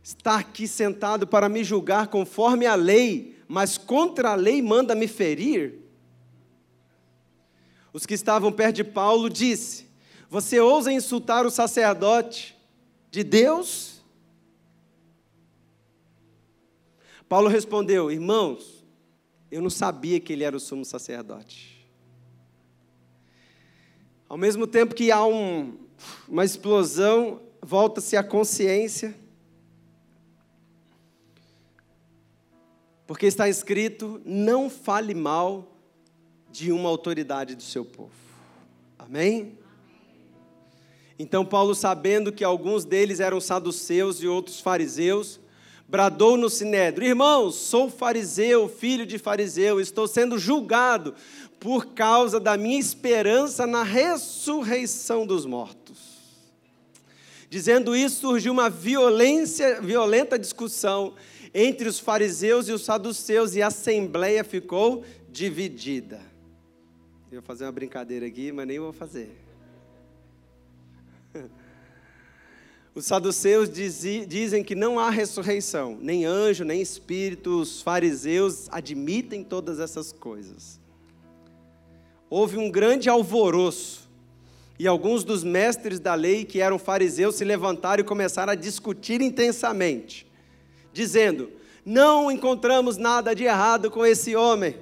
Está 0.04 0.38
aqui 0.38 0.68
sentado 0.68 1.26
para 1.26 1.50
me 1.50 1.64
julgar 1.64 2.10
conforme 2.10 2.68
a 2.68 2.76
lei, 2.76 3.42
mas 3.48 3.76
contra 3.76 4.34
a 4.34 4.36
lei 4.36 4.62
manda 4.62 4.94
me 4.94 5.08
ferir? 5.08 5.80
Os 7.92 8.06
que 8.06 8.14
estavam 8.14 8.52
perto 8.52 8.76
de 8.76 8.84
Paulo 8.84 9.32
disse: 9.32 9.90
Você 10.30 10.60
ousa 10.60 10.92
insultar 10.94 11.44
o 11.44 11.50
sacerdote 11.50 12.56
de 13.10 13.24
Deus? 13.24 13.97
Paulo 17.28 17.48
respondeu: 17.48 18.12
Irmãos, 18.12 18.86
eu 19.52 19.62
não 19.62 19.70
sabia 19.70 20.20
que 20.20 20.34
ele 20.34 20.44
era 20.44 20.56
o 20.56 20.60
sumo 20.60 20.86
sacerdote. 20.86 21.88
Ao 24.30 24.38
mesmo 24.38 24.68
tempo 24.68 24.94
que 24.94 25.12
há 25.12 25.26
um, 25.26 25.78
uma 26.28 26.44
explosão, 26.44 27.42
volta-se 27.62 28.18
a 28.18 28.24
consciência. 28.24 29.16
Porque 33.06 33.26
está 33.26 33.48
escrito: 33.48 34.22
não 34.26 34.70
fale 34.70 35.14
mal 35.14 35.74
de 36.52 36.72
uma 36.72 36.90
autoridade 36.90 37.56
do 37.56 37.64
seu 37.64 37.86
povo. 37.86 38.12
Amém? 38.98 39.58
Então, 41.20 41.46
Paulo, 41.46 41.74
sabendo 41.74 42.32
que 42.32 42.44
alguns 42.44 42.86
deles 42.86 43.20
eram 43.20 43.42
saduceus 43.42 44.22
e 44.22 44.28
outros 44.28 44.60
fariseus, 44.60 45.40
bradou 45.88 46.38
no 46.38 46.50
sinédrio: 46.50 47.08
Irmãos, 47.08 47.56
sou 47.56 47.90
fariseu, 47.90 48.68
filho 48.68 49.06
de 49.06 49.18
fariseu, 49.18 49.80
estou 49.80 50.08
sendo 50.08 50.38
julgado 50.38 51.16
por 51.60 51.88
causa 51.94 52.40
da 52.40 52.58
minha 52.58 52.80
esperança 52.80 53.66
na 53.66 53.84
ressurreição 53.84 55.26
dos 55.26 55.46
mortos. 55.46 56.18
Dizendo 57.50 57.96
isso, 57.96 58.22
surgiu 58.22 58.52
uma 58.52 58.70
violência, 58.70 59.82
violenta 59.82 60.38
discussão 60.38 61.16
entre 61.54 61.88
os 61.88 61.98
fariseus 62.00 62.68
e 62.68 62.74
os 62.74 62.84
saduceus, 62.84 63.56
e 63.56 63.62
a 63.62 63.68
assembleia 63.68 64.44
ficou 64.44 65.04
dividida. 65.30 66.20
Eu 67.32 67.42
vou 67.42 67.48
fazer 67.48 67.66
uma 67.66 67.72
brincadeira 67.72 68.26
aqui, 68.28 68.52
mas 68.52 68.68
nem 68.68 68.80
vou 68.80 68.92
fazer. 68.94 69.32
Os 72.98 73.06
saduceus 73.06 73.70
dizem 73.70 74.64
que 74.64 74.74
não 74.74 74.98
há 74.98 75.12
ressurreição, 75.12 76.00
nem 76.02 76.26
anjo, 76.26 76.64
nem 76.64 76.82
espírito. 76.82 77.60
Os 77.60 77.80
fariseus 77.80 78.68
admitem 78.72 79.44
todas 79.44 79.80
essas 79.80 80.12
coisas. 80.12 80.80
Houve 82.28 82.58
um 82.58 82.72
grande 82.72 83.08
alvoroço, 83.08 84.10
e 84.80 84.88
alguns 84.88 85.24
dos 85.24 85.44
mestres 85.44 86.00
da 86.00 86.16
lei, 86.16 86.44
que 86.44 86.60
eram 86.60 86.80
fariseus, 86.80 87.36
se 87.36 87.46
levantaram 87.46 88.02
e 88.02 88.04
começaram 88.04 88.54
a 88.54 88.56
discutir 88.56 89.22
intensamente, 89.22 90.26
dizendo: 90.92 91.52
Não 91.86 92.32
encontramos 92.32 92.98
nada 92.98 93.36
de 93.36 93.44
errado 93.44 93.92
com 93.92 94.04
esse 94.04 94.36
homem. 94.36 94.76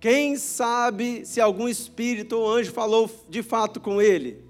Quem 0.00 0.34
sabe 0.34 1.24
se 1.24 1.40
algum 1.40 1.68
espírito 1.68 2.38
ou 2.38 2.50
anjo 2.50 2.72
falou 2.72 3.08
de 3.28 3.40
fato 3.40 3.78
com 3.78 4.02
ele? 4.02 4.42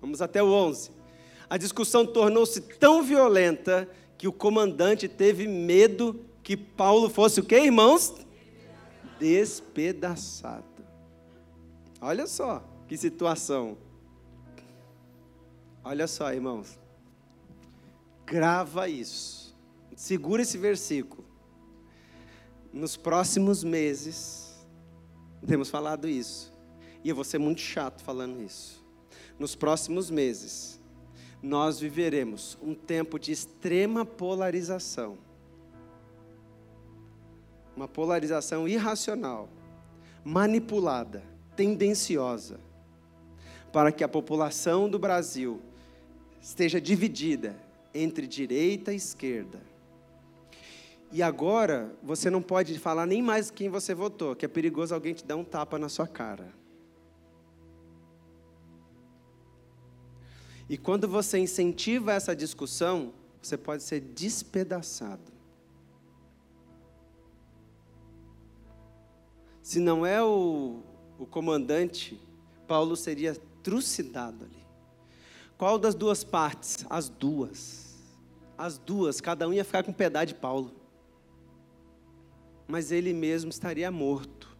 Vamos 0.00 0.22
até 0.22 0.42
o 0.42 0.46
11. 0.46 0.93
A 1.54 1.56
discussão 1.56 2.04
tornou-se 2.04 2.60
tão 2.60 3.00
violenta 3.00 3.88
que 4.18 4.26
o 4.26 4.32
comandante 4.32 5.06
teve 5.06 5.46
medo 5.46 6.26
que 6.42 6.56
Paulo 6.56 7.08
fosse 7.08 7.38
o 7.38 7.44
que, 7.44 7.54
irmãos? 7.54 8.12
Despedaçado. 9.20 10.64
Olha 12.00 12.26
só 12.26 12.60
que 12.88 12.96
situação. 12.96 13.78
Olha 15.84 16.08
só, 16.08 16.32
irmãos. 16.32 16.76
Grava 18.26 18.88
isso. 18.88 19.56
Segura 19.94 20.42
esse 20.42 20.58
versículo. 20.58 21.24
Nos 22.72 22.96
próximos 22.96 23.62
meses, 23.62 24.66
temos 25.46 25.70
falado 25.70 26.08
isso. 26.08 26.52
E 27.04 27.10
eu 27.10 27.14
vou 27.14 27.22
ser 27.22 27.38
muito 27.38 27.60
chato 27.60 28.02
falando 28.02 28.42
isso. 28.42 28.84
Nos 29.38 29.54
próximos 29.54 30.10
meses, 30.10 30.73
nós 31.44 31.78
viveremos 31.78 32.56
um 32.62 32.74
tempo 32.74 33.18
de 33.18 33.30
extrema 33.30 34.06
polarização. 34.06 35.18
uma 37.76 37.88
polarização 37.88 38.68
irracional, 38.68 39.48
manipulada, 40.24 41.24
tendenciosa, 41.56 42.60
para 43.72 43.90
que 43.90 44.04
a 44.04 44.08
população 44.08 44.88
do 44.88 44.96
Brasil 44.96 45.60
esteja 46.40 46.80
dividida 46.80 47.56
entre 47.92 48.28
direita 48.28 48.92
e 48.92 48.96
esquerda. 48.96 49.60
E 51.10 51.20
agora 51.20 51.92
você 52.00 52.30
não 52.30 52.40
pode 52.40 52.78
falar 52.78 53.06
nem 53.06 53.20
mais 53.20 53.50
quem 53.50 53.68
você 53.68 53.92
votou, 53.92 54.36
que 54.36 54.44
é 54.44 54.48
perigoso 54.48 54.94
alguém 54.94 55.12
te 55.12 55.24
dar 55.24 55.34
um 55.34 55.44
tapa 55.44 55.80
na 55.80 55.88
sua 55.88 56.06
cara. 56.06 56.48
E 60.68 60.78
quando 60.78 61.06
você 61.06 61.38
incentiva 61.38 62.12
essa 62.12 62.34
discussão, 62.34 63.12
você 63.40 63.56
pode 63.56 63.82
ser 63.82 64.00
despedaçado. 64.00 65.32
Se 69.62 69.78
não 69.78 70.04
é 70.04 70.22
o, 70.22 70.82
o 71.18 71.26
comandante, 71.26 72.20
Paulo 72.66 72.96
seria 72.96 73.34
trucidado 73.62 74.44
ali. 74.44 74.64
Qual 75.56 75.78
das 75.78 75.94
duas 75.94 76.24
partes? 76.24 76.84
As 76.88 77.08
duas. 77.08 77.94
As 78.56 78.78
duas, 78.78 79.20
cada 79.20 79.48
um 79.48 79.52
ia 79.52 79.64
ficar 79.64 79.82
com 79.82 79.92
pedaço 79.92 80.26
de 80.26 80.34
Paulo. 80.34 80.72
Mas 82.66 82.90
ele 82.90 83.12
mesmo 83.12 83.50
estaria 83.50 83.90
morto. 83.90 84.54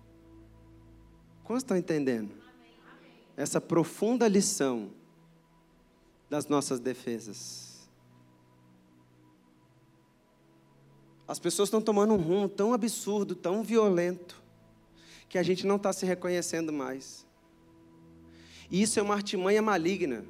Como 1.43 1.59
estão 1.59 1.77
entendendo? 1.77 2.35
Essa 3.37 3.61
profunda 3.61 4.29
lição 4.29 4.91
das 6.35 6.49
nossas 6.49 6.81
defesas. 6.81 7.89
As 11.29 11.39
pessoas 11.39 11.69
estão 11.69 11.81
tomando 11.81 12.13
um 12.13 12.17
rumo 12.17 12.49
tão 12.49 12.75
absurdo, 12.75 13.37
tão 13.37 13.63
violento, 13.63 14.43
que 15.29 15.39
a 15.39 15.45
gente 15.45 15.65
não 15.65 15.77
está 15.77 15.93
se 15.93 16.05
reconhecendo 16.05 16.73
mais. 16.73 17.25
E 18.69 18.83
isso 18.83 18.99
é 18.99 19.03
uma 19.03 19.15
artimanha 19.15 19.63
maligna. 19.63 20.25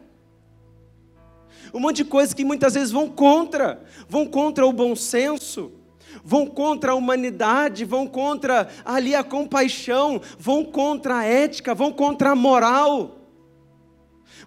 Um 1.73 1.81
monte 1.81 1.97
de 1.97 2.05
coisas 2.05 2.35
que 2.35 2.45
muitas 2.45 2.75
vezes 2.75 2.91
vão 2.91 3.09
contra, 3.09 3.83
vão 4.09 4.27
contra 4.27 4.67
o 4.67 4.73
bom 4.73 4.95
senso, 4.95 5.73
vão 6.23 6.47
contra 6.47 6.93
a 6.93 6.95
humanidade, 6.95 7.85
vão 7.85 8.07
contra 8.07 8.69
ali 8.85 9.15
a 9.15 9.25
compaixão, 9.25 10.21
vão 10.39 10.65
contra 10.65 11.19
a 11.19 11.25
ética, 11.25 11.75
vão 11.75 11.91
contra 11.91 12.31
a 12.31 12.35
moral, 12.35 13.17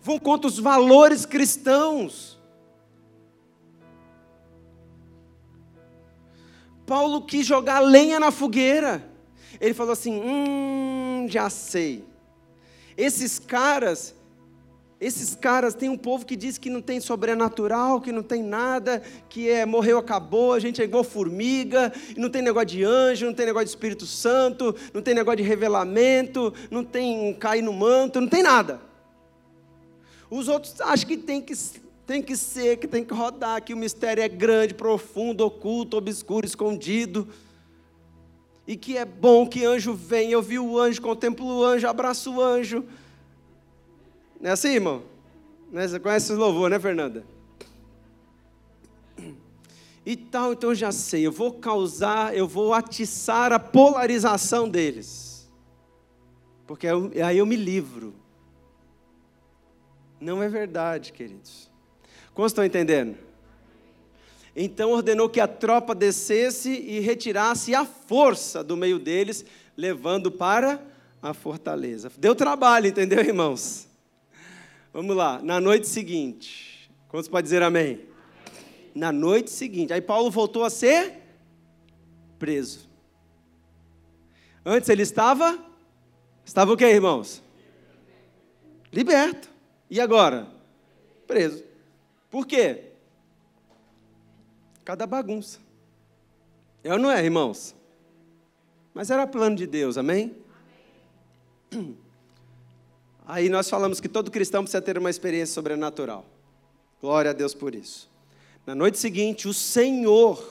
vão 0.01 0.19
contra 0.19 0.47
os 0.47 0.59
valores 0.59 1.25
cristãos. 1.25 2.34
Paulo 6.85 7.21
quis 7.21 7.45
jogar 7.45 7.79
lenha 7.79 8.19
na 8.19 8.31
fogueira. 8.31 9.07
Ele 9.59 9.73
falou 9.73 9.93
assim: 9.93 10.21
Hum, 10.21 11.27
já 11.29 11.49
sei. 11.49 12.03
Esses 12.97 13.39
caras, 13.39 14.15
esses 14.99 15.35
caras, 15.35 15.73
tem 15.73 15.89
um 15.89 15.97
povo 15.97 16.25
que 16.25 16.35
diz 16.35 16.57
que 16.57 16.69
não 16.69 16.81
tem 16.81 17.01
sobrenatural, 17.01 17.99
que 17.99 18.11
não 18.11 18.23
tem 18.23 18.41
nada, 18.41 19.01
que 19.27 19.49
é 19.49 19.65
morreu, 19.65 19.97
acabou, 19.97 20.53
a 20.53 20.59
gente 20.59 20.81
é 20.81 20.85
igual 20.85 21.03
formiga, 21.03 21.91
não 22.15 22.29
tem 22.29 22.41
negócio 22.41 22.67
de 22.67 22.83
anjo, 22.83 23.25
não 23.25 23.33
tem 23.33 23.45
negócio 23.45 23.65
de 23.65 23.71
Espírito 23.71 24.05
Santo, 24.05 24.73
não 24.93 25.01
tem 25.01 25.13
negócio 25.13 25.37
de 25.37 25.43
revelamento, 25.43 26.53
não 26.71 26.83
tem 26.83 27.33
cair 27.33 27.61
no 27.61 27.73
manto, 27.73 28.21
não 28.21 28.29
tem 28.29 28.41
nada. 28.41 28.79
Os 30.29 30.47
outros 30.47 30.79
acham 30.81 31.07
que 31.07 31.17
tem 31.17 31.41
que 31.41 31.53
tem 32.05 32.21
que 32.21 32.35
ser, 32.35 32.77
que 32.77 32.87
tem 32.87 33.03
que 33.03 33.13
rodar, 33.13 33.63
que 33.63 33.73
o 33.73 33.77
mistério 33.77 34.21
é 34.21 34.27
grande, 34.27 34.73
profundo, 34.73 35.45
oculto, 35.45 35.97
obscuro, 35.97 36.45
escondido. 36.45 37.27
E 38.67 38.75
que 38.75 38.97
é 38.97 39.05
bom 39.05 39.47
que 39.47 39.65
anjo 39.65 39.93
vem. 39.93 40.31
Eu 40.31 40.41
vi 40.41 40.59
o 40.59 40.79
anjo, 40.79 41.01
contemplo 41.01 41.45
o 41.45 41.63
anjo, 41.63 41.87
abraço 41.87 42.35
o 42.35 42.41
anjo. 42.41 42.85
Não 44.39 44.49
é 44.49 44.53
assim, 44.53 44.69
irmão? 44.69 45.03
Né? 45.71 45.87
Você 45.87 45.99
conhece 45.99 46.31
esse 46.31 46.39
louvor, 46.39 46.69
né, 46.69 46.79
Fernanda? 46.79 47.25
E 50.05 50.15
tal, 50.15 50.53
então 50.53 50.69
eu 50.69 50.75
já 50.75 50.91
sei, 50.91 51.25
eu 51.25 51.31
vou 51.31 51.53
causar, 51.53 52.37
eu 52.37 52.47
vou 52.47 52.75
atiçar 52.75 53.51
a 53.51 53.57
polarização 53.57 54.69
deles. 54.69 55.49
Porque 56.67 56.87
aí 56.87 57.37
eu 57.39 57.45
me 57.45 57.55
livro. 57.55 58.13
Não 60.21 60.43
é 60.43 60.47
verdade, 60.47 61.11
queridos. 61.11 61.73
Como 62.35 62.45
estão 62.45 62.63
entendendo? 62.65 63.17
Então 64.55 64.91
ordenou 64.91 65.29
que 65.29 65.39
a 65.39 65.47
tropa 65.47 65.95
descesse 65.95 66.69
e 66.69 66.99
retirasse 66.99 67.73
a 67.73 67.85
força 67.85 68.63
do 68.63 68.77
meio 68.77 68.99
deles, 68.99 69.43
levando 69.75 70.31
para 70.31 70.79
a 71.21 71.33
fortaleza. 71.33 72.11
Deu 72.17 72.35
trabalho, 72.35 72.87
entendeu, 72.87 73.19
irmãos? 73.19 73.87
Vamos 74.93 75.15
lá, 75.15 75.41
na 75.41 75.59
noite 75.59 75.87
seguinte. 75.87 76.89
Quantos 77.09 77.27
pode 77.27 77.45
dizer 77.45 77.63
amém? 77.63 78.01
Na 78.93 79.11
noite 79.11 79.49
seguinte. 79.49 79.91
Aí 79.91 80.01
Paulo 80.01 80.29
voltou 80.29 80.63
a 80.63 80.69
ser 80.69 81.13
preso. 82.37 82.87
Antes 84.65 84.87
ele 84.87 85.01
estava. 85.01 85.59
Estava 86.45 86.71
o 86.71 86.77
que, 86.77 86.85
irmãos? 86.85 87.41
Liberto. 88.91 89.49
E 89.89 89.99
agora? 89.99 90.47
Preso. 91.27 91.64
Por 92.35 92.45
quê? 92.45 92.91
Cada 94.83 95.07
bagunça. 95.07 95.57
É 96.83 96.91
ou 96.91 96.99
não 96.99 97.09
é, 97.09 97.23
irmãos? 97.23 97.73
Mas 98.93 99.09
era 99.09 99.25
plano 99.25 99.55
de 99.55 99.65
Deus, 99.65 99.97
amém? 99.97 100.35
amém? 101.71 101.97
Aí 103.25 103.47
nós 103.47 103.69
falamos 103.69 104.01
que 104.01 104.09
todo 104.09 104.29
cristão 104.29 104.63
precisa 104.63 104.81
ter 104.81 104.97
uma 104.97 105.09
experiência 105.09 105.53
sobrenatural. 105.53 106.25
Glória 106.99 107.31
a 107.31 107.33
Deus 107.33 107.53
por 107.53 107.73
isso. 107.73 108.11
Na 108.65 108.75
noite 108.75 108.99
seguinte, 108.99 109.47
o 109.47 109.53
Senhor, 109.53 110.45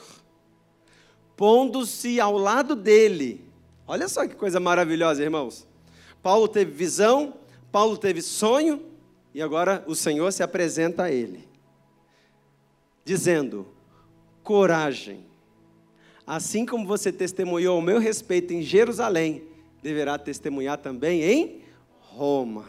pondo-se 1.37 2.19
ao 2.19 2.39
lado 2.39 2.75
dele, 2.75 3.45
olha 3.87 4.09
só 4.09 4.27
que 4.27 4.35
coisa 4.35 4.59
maravilhosa, 4.59 5.23
irmãos. 5.23 5.67
Paulo 6.23 6.49
teve 6.49 6.71
visão, 6.71 7.35
Paulo 7.71 7.99
teve 7.99 8.23
sonho, 8.23 8.83
e 9.35 9.43
agora 9.43 9.85
o 9.87 9.95
Senhor 9.95 10.33
se 10.33 10.43
apresenta 10.43 11.03
a 11.03 11.13
ele 11.13 11.53
dizendo: 13.05 13.67
coragem. 14.43 15.27
Assim 16.27 16.65
como 16.65 16.87
você 16.87 17.13
testemunhou 17.13 17.77
ao 17.77 17.83
meu 17.83 17.99
respeito 17.99 18.53
em 18.53 18.63
Jerusalém, 18.63 19.43
deverá 19.83 20.17
testemunhar 20.19 20.79
também 20.79 21.23
em 21.23 21.63
Roma. 22.01 22.67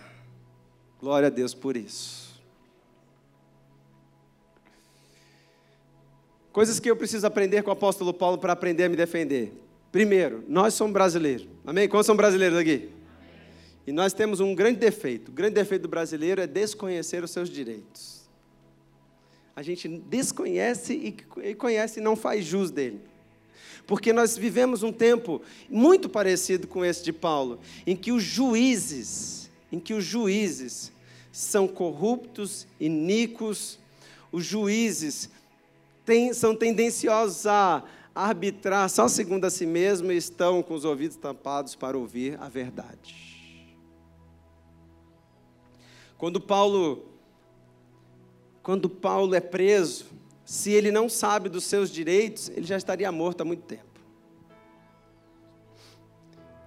Glória 0.99 1.27
a 1.27 1.29
Deus 1.29 1.53
por 1.53 1.77
isso. 1.77 2.25
Coisas 6.51 6.79
que 6.79 6.89
eu 6.89 6.95
preciso 6.95 7.27
aprender 7.27 7.63
com 7.63 7.69
o 7.69 7.73
apóstolo 7.73 8.13
Paulo 8.13 8.37
para 8.37 8.53
aprender 8.53 8.85
a 8.85 8.89
me 8.89 8.95
defender. 8.95 9.53
Primeiro, 9.91 10.43
nós 10.47 10.73
somos 10.73 10.93
brasileiros. 10.93 11.47
Amém? 11.65 11.87
Quantos 11.87 12.05
são 12.05 12.15
brasileiros 12.15 12.57
aqui? 12.57 12.89
E 13.87 13.91
nós 13.91 14.13
temos 14.13 14.39
um 14.39 14.55
grande 14.55 14.79
defeito. 14.79 15.29
O 15.29 15.33
grande 15.33 15.55
defeito 15.55 15.83
do 15.83 15.87
brasileiro 15.87 16.41
é 16.41 16.47
desconhecer 16.47 17.23
os 17.23 17.31
seus 17.31 17.49
direitos. 17.49 18.24
A 19.55 19.61
gente 19.63 19.87
desconhece 19.87 20.93
e 20.93 21.55
conhece 21.55 21.99
e 21.99 22.03
não 22.03 22.15
faz 22.15 22.43
jus 22.43 22.71
dele. 22.71 22.99
Porque 23.87 24.11
nós 24.11 24.35
vivemos 24.35 24.83
um 24.83 24.91
tempo 24.91 25.41
muito 25.69 26.09
parecido 26.09 26.67
com 26.67 26.83
esse 26.83 27.03
de 27.03 27.13
Paulo, 27.13 27.59
em 27.85 27.95
que 27.95 28.11
os 28.11 28.23
juízes, 28.23 29.49
em 29.71 29.79
que 29.79 29.93
os 29.93 30.03
juízes 30.03 30.91
são 31.31 31.67
corruptos, 31.67 32.67
iníquos, 32.79 33.79
os 34.31 34.43
juízes 34.43 35.29
têm, 36.05 36.33
são 36.33 36.55
tendenciosos 36.55 37.45
a 37.45 37.83
arbitrar 38.13 38.89
só 38.89 39.07
segundo 39.07 39.45
a 39.45 39.49
si 39.49 39.65
mesmo 39.65 40.11
e 40.11 40.17
estão 40.17 40.63
com 40.63 40.73
os 40.73 40.85
ouvidos 40.85 41.17
tampados 41.17 41.75
para 41.75 41.97
ouvir 41.97 42.37
a 42.41 42.49
verdade. 42.49 43.15
Quando 46.17 46.39
Paulo 46.39 47.14
quando 48.65 48.89
Paulo 48.89 49.35
é 49.35 49.39
preso, 49.39 50.05
se 50.43 50.71
ele 50.71 50.89
não 50.89 51.07
sabe 51.07 51.49
dos 51.49 51.65
seus 51.65 51.87
direitos, 51.87 52.49
ele 52.49 52.65
já 52.65 52.75
estaria 52.75 53.11
morto 53.11 53.41
há 53.41 53.45
muito 53.45 53.61
tempo. 53.61 54.01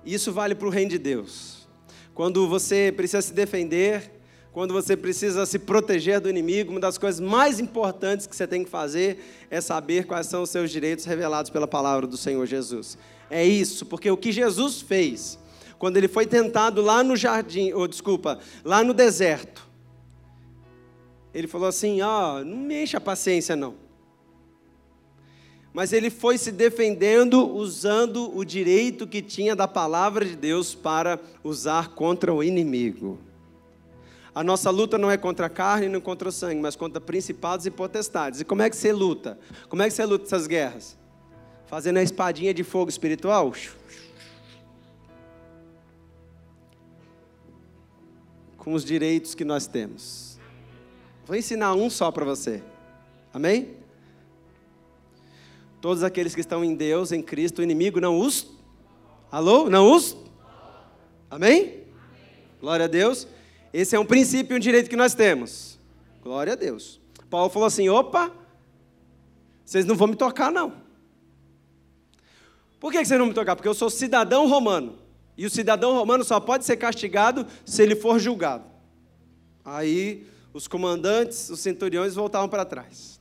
Isso 0.06 0.32
vale 0.32 0.54
para 0.54 0.68
o 0.68 0.70
reino 0.70 0.92
de 0.92 0.98
Deus. 0.98 1.68
Quando 2.14 2.48
você 2.48 2.94
precisa 2.96 3.20
se 3.20 3.32
defender, 3.32 4.12
quando 4.52 4.72
você 4.72 4.96
precisa 4.96 5.44
se 5.44 5.58
proteger 5.58 6.20
do 6.20 6.30
inimigo, 6.30 6.70
uma 6.70 6.78
das 6.78 6.96
coisas 6.96 7.18
mais 7.18 7.58
importantes 7.58 8.28
que 8.28 8.36
você 8.36 8.46
tem 8.46 8.62
que 8.62 8.70
fazer 8.70 9.18
é 9.50 9.60
saber 9.60 10.06
quais 10.06 10.28
são 10.28 10.44
os 10.44 10.50
seus 10.50 10.70
direitos 10.70 11.04
revelados 11.04 11.50
pela 11.50 11.66
palavra 11.66 12.06
do 12.06 12.16
Senhor 12.16 12.46
Jesus. 12.46 12.96
É 13.28 13.44
isso, 13.44 13.84
porque 13.84 14.08
o 14.08 14.16
que 14.16 14.30
Jesus 14.30 14.80
fez, 14.80 15.36
quando 15.80 15.96
ele 15.96 16.06
foi 16.06 16.26
tentado 16.26 16.80
lá 16.80 17.02
no 17.02 17.16
jardim, 17.16 17.72
ou 17.72 17.88
desculpa, 17.88 18.38
lá 18.64 18.84
no 18.84 18.94
deserto, 18.94 19.67
ele 21.32 21.46
falou 21.46 21.68
assim: 21.68 22.00
ó, 22.02 22.36
oh, 22.40 22.44
não 22.44 22.56
me 22.56 22.84
a 22.94 23.00
paciência 23.00 23.54
não. 23.54 23.74
Mas 25.72 25.92
ele 25.92 26.10
foi 26.10 26.38
se 26.38 26.50
defendendo 26.50 27.46
usando 27.48 28.36
o 28.36 28.44
direito 28.44 29.06
que 29.06 29.22
tinha 29.22 29.54
da 29.54 29.68
palavra 29.68 30.24
de 30.24 30.34
Deus 30.34 30.74
para 30.74 31.20
usar 31.44 31.90
contra 31.90 32.32
o 32.32 32.42
inimigo. 32.42 33.18
A 34.34 34.42
nossa 34.42 34.70
luta 34.70 34.96
não 34.96 35.10
é 35.10 35.16
contra 35.16 35.46
a 35.46 35.50
carne 35.50 35.88
nem 35.88 36.00
contra 36.00 36.28
o 36.28 36.32
sangue, 36.32 36.60
mas 36.60 36.76
contra 36.76 37.00
principados 37.00 37.66
e 37.66 37.70
potestades. 37.70 38.40
E 38.40 38.44
como 38.44 38.62
é 38.62 38.70
que 38.70 38.76
você 38.76 38.92
luta? 38.92 39.38
Como 39.68 39.82
é 39.82 39.88
que 39.88 39.94
você 39.94 40.04
luta 40.04 40.24
essas 40.24 40.46
guerras? 40.46 40.96
Fazendo 41.66 41.98
a 41.98 42.02
espadinha 42.02 42.54
de 42.54 42.64
fogo 42.64 42.88
espiritual? 42.88 43.52
Com 48.56 48.72
os 48.72 48.84
direitos 48.84 49.34
que 49.34 49.44
nós 49.44 49.66
temos. 49.66 50.27
Vou 51.28 51.36
ensinar 51.36 51.74
um 51.74 51.90
só 51.90 52.10
para 52.10 52.24
você. 52.24 52.62
Amém? 53.34 53.76
Todos 55.78 56.02
aqueles 56.02 56.34
que 56.34 56.40
estão 56.40 56.64
em 56.64 56.74
Deus, 56.74 57.12
em 57.12 57.20
Cristo, 57.20 57.58
o 57.58 57.62
inimigo 57.62 58.00
não 58.00 58.18
os. 58.18 58.46
Alô? 59.30 59.68
Não 59.68 59.92
os? 59.92 60.16
Amém? 61.30 61.60
Amém? 61.60 61.84
Glória 62.58 62.86
a 62.86 62.88
Deus. 62.88 63.28
Esse 63.74 63.94
é 63.94 64.00
um 64.00 64.06
princípio 64.06 64.54
e 64.54 64.56
um 64.56 64.58
direito 64.58 64.88
que 64.88 64.96
nós 64.96 65.12
temos. 65.12 65.78
Glória 66.22 66.54
a 66.54 66.56
Deus. 66.56 66.98
Paulo 67.28 67.50
falou 67.50 67.66
assim: 67.66 67.90
opa, 67.90 68.32
vocês 69.62 69.84
não 69.84 69.96
vão 69.96 70.08
me 70.08 70.16
tocar, 70.16 70.50
não. 70.50 70.72
Por 72.80 72.90
que 72.90 73.04
vocês 73.04 73.20
não 73.20 73.26
me 73.26 73.34
tocar? 73.34 73.54
Porque 73.54 73.68
eu 73.68 73.74
sou 73.74 73.90
cidadão 73.90 74.48
romano. 74.48 74.98
E 75.36 75.44
o 75.44 75.50
cidadão 75.50 75.92
romano 75.92 76.24
só 76.24 76.40
pode 76.40 76.64
ser 76.64 76.78
castigado 76.78 77.46
se 77.66 77.82
ele 77.82 77.94
for 77.94 78.18
julgado. 78.18 78.64
Aí 79.62 80.26
os 80.52 80.66
comandantes, 80.66 81.50
os 81.50 81.60
centuriões 81.60 82.14
voltavam 82.14 82.48
para 82.48 82.64
trás. 82.64 83.18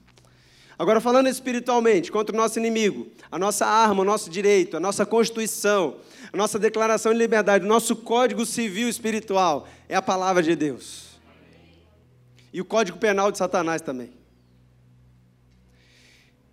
Agora, 0.80 1.02
falando 1.02 1.28
espiritualmente, 1.28 2.12
contra 2.12 2.36
o 2.36 2.38
nosso 2.38 2.60
inimigo, 2.60 3.08
a 3.32 3.40
nossa 3.40 3.66
arma, 3.66 4.02
o 4.02 4.06
nosso 4.06 4.30
direito, 4.30 4.78
a 4.78 4.80
nossa 4.80 5.06
constituição, 5.06 5.98
a 6.32 6.38
nossa 6.38 6.60
declaração 6.60 7.12
de 7.12 7.18
liberdade, 7.18 7.66
o 7.66 7.68
nosso 7.68 7.96
código 7.96 8.46
civil 8.46 8.88
espiritual 8.88 9.68
é 9.90 9.96
a 9.96 10.02
palavra 10.02 10.44
de 10.44 10.56
Deus. 10.56 11.20
E 12.54 12.62
o 12.62 12.66
código 12.66 13.00
penal 13.00 13.32
de 13.32 13.40
Satanás 13.40 13.82
também. 13.82 14.12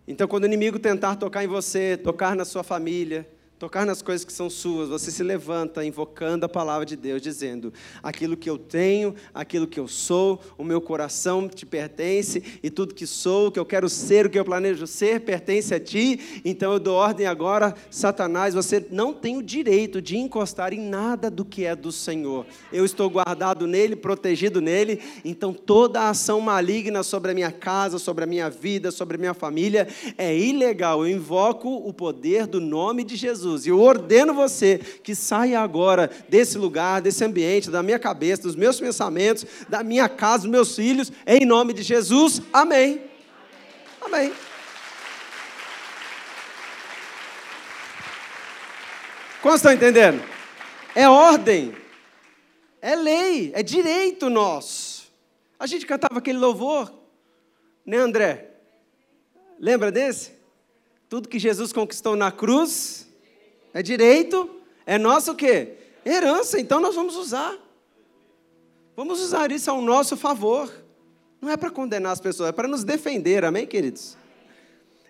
Então, 0.08 0.26
quando 0.26 0.44
o 0.44 0.46
inimigo 0.46 0.78
tentar 0.78 1.16
tocar 1.16 1.44
em 1.44 1.46
você, 1.46 1.96
tocar 1.96 2.34
na 2.34 2.44
sua 2.44 2.62
família, 2.62 3.28
tocar 3.64 3.86
nas 3.86 4.02
coisas 4.02 4.26
que 4.26 4.32
são 4.32 4.50
suas, 4.50 4.90
você 4.90 5.10
se 5.10 5.22
levanta 5.22 5.82
invocando 5.82 6.44
a 6.44 6.48
palavra 6.50 6.84
de 6.84 6.96
Deus, 6.96 7.22
dizendo: 7.22 7.72
aquilo 8.02 8.36
que 8.36 8.50
eu 8.50 8.58
tenho, 8.58 9.14
aquilo 9.32 9.66
que 9.66 9.80
eu 9.80 9.88
sou, 9.88 10.38
o 10.58 10.62
meu 10.62 10.82
coração 10.82 11.48
te 11.48 11.64
pertence, 11.64 12.42
e 12.62 12.68
tudo 12.68 12.94
que 12.94 13.06
sou, 13.06 13.46
o 13.46 13.50
que 13.50 13.58
eu 13.58 13.64
quero 13.64 13.88
ser, 13.88 14.26
o 14.26 14.30
que 14.30 14.38
eu 14.38 14.44
planejo 14.44 14.86
ser, 14.86 15.20
pertence 15.20 15.74
a 15.74 15.80
ti. 15.80 16.42
Então 16.44 16.74
eu 16.74 16.78
dou 16.78 16.94
ordem 16.94 17.26
agora, 17.26 17.74
Satanás, 17.90 18.52
você 18.52 18.86
não 18.90 19.14
tem 19.14 19.38
o 19.38 19.42
direito 19.42 20.02
de 20.02 20.18
encostar 20.18 20.74
em 20.74 20.80
nada 20.80 21.30
do 21.30 21.42
que 21.42 21.64
é 21.64 21.74
do 21.74 21.90
Senhor. 21.90 22.44
Eu 22.70 22.84
estou 22.84 23.08
guardado 23.08 23.66
nele, 23.66 23.96
protegido 23.96 24.60
nele, 24.60 25.00
então 25.24 25.54
toda 25.54 26.02
a 26.02 26.10
ação 26.10 26.38
maligna 26.38 27.02
sobre 27.02 27.30
a 27.30 27.34
minha 27.34 27.50
casa, 27.50 27.98
sobre 27.98 28.24
a 28.24 28.26
minha 28.26 28.50
vida, 28.50 28.90
sobre 28.90 29.16
a 29.16 29.18
minha 29.18 29.32
família 29.32 29.88
é 30.18 30.36
ilegal. 30.36 31.06
Eu 31.06 31.16
invoco 31.16 31.74
o 31.76 31.94
poder 31.94 32.46
do 32.46 32.60
nome 32.60 33.02
de 33.04 33.16
Jesus 33.16 33.53
Jesus. 33.54 33.66
E 33.66 33.70
eu 33.70 33.80
ordeno 33.80 34.34
você 34.34 34.78
que 34.78 35.14
saia 35.14 35.60
agora 35.60 36.10
desse 36.28 36.58
lugar, 36.58 37.00
desse 37.00 37.24
ambiente, 37.24 37.70
da 37.70 37.82
minha 37.82 37.98
cabeça, 37.98 38.42
dos 38.42 38.56
meus 38.56 38.80
pensamentos, 38.80 39.46
da 39.68 39.82
minha 39.82 40.08
casa, 40.08 40.42
dos 40.42 40.50
meus 40.50 40.74
filhos, 40.74 41.12
em 41.26 41.44
nome 41.46 41.72
de 41.72 41.82
Jesus. 41.82 42.42
Amém. 42.52 43.02
Amém. 44.00 44.32
Como 49.40 49.54
estão 49.54 49.72
entendendo? 49.72 50.22
É 50.94 51.08
ordem, 51.08 51.74
é 52.80 52.94
lei, 52.94 53.52
é 53.54 53.62
direito 53.62 54.30
nosso. 54.30 55.12
A 55.58 55.66
gente 55.66 55.86
cantava 55.86 56.18
aquele 56.18 56.38
louvor, 56.38 56.92
né, 57.84 57.98
André? 57.98 58.50
Lembra 59.58 59.92
desse? 59.92 60.32
Tudo 61.08 61.28
que 61.28 61.38
Jesus 61.38 61.72
conquistou 61.72 62.16
na 62.16 62.32
cruz 62.32 63.06
é 63.74 63.82
direito, 63.82 64.48
é 64.86 64.96
nosso 64.96 65.32
o 65.32 65.34
quê? 65.34 65.74
Herança, 66.06 66.60
então 66.60 66.78
nós 66.80 66.94
vamos 66.94 67.16
usar. 67.16 67.58
Vamos 68.94 69.20
usar 69.20 69.50
isso 69.50 69.68
ao 69.68 69.82
nosso 69.82 70.16
favor. 70.16 70.72
Não 71.40 71.50
é 71.50 71.56
para 71.56 71.70
condenar 71.70 72.12
as 72.12 72.20
pessoas, 72.20 72.50
é 72.50 72.52
para 72.52 72.68
nos 72.68 72.84
defender, 72.84 73.44
amém, 73.44 73.66
queridos? 73.66 74.16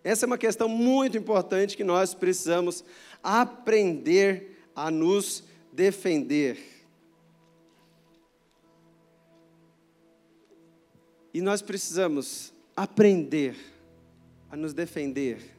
Essa 0.02 0.24
é 0.24 0.26
uma 0.26 0.38
questão 0.38 0.66
muito 0.66 1.16
importante 1.18 1.76
que 1.76 1.84
nós 1.84 2.14
precisamos 2.14 2.82
aprender 3.22 4.58
a 4.74 4.90
nos 4.90 5.44
defender. 5.70 6.58
E 11.32 11.40
nós 11.42 11.60
precisamos 11.60 12.52
aprender 12.76 13.56
a 14.50 14.56
nos 14.56 14.72
defender 14.72 15.53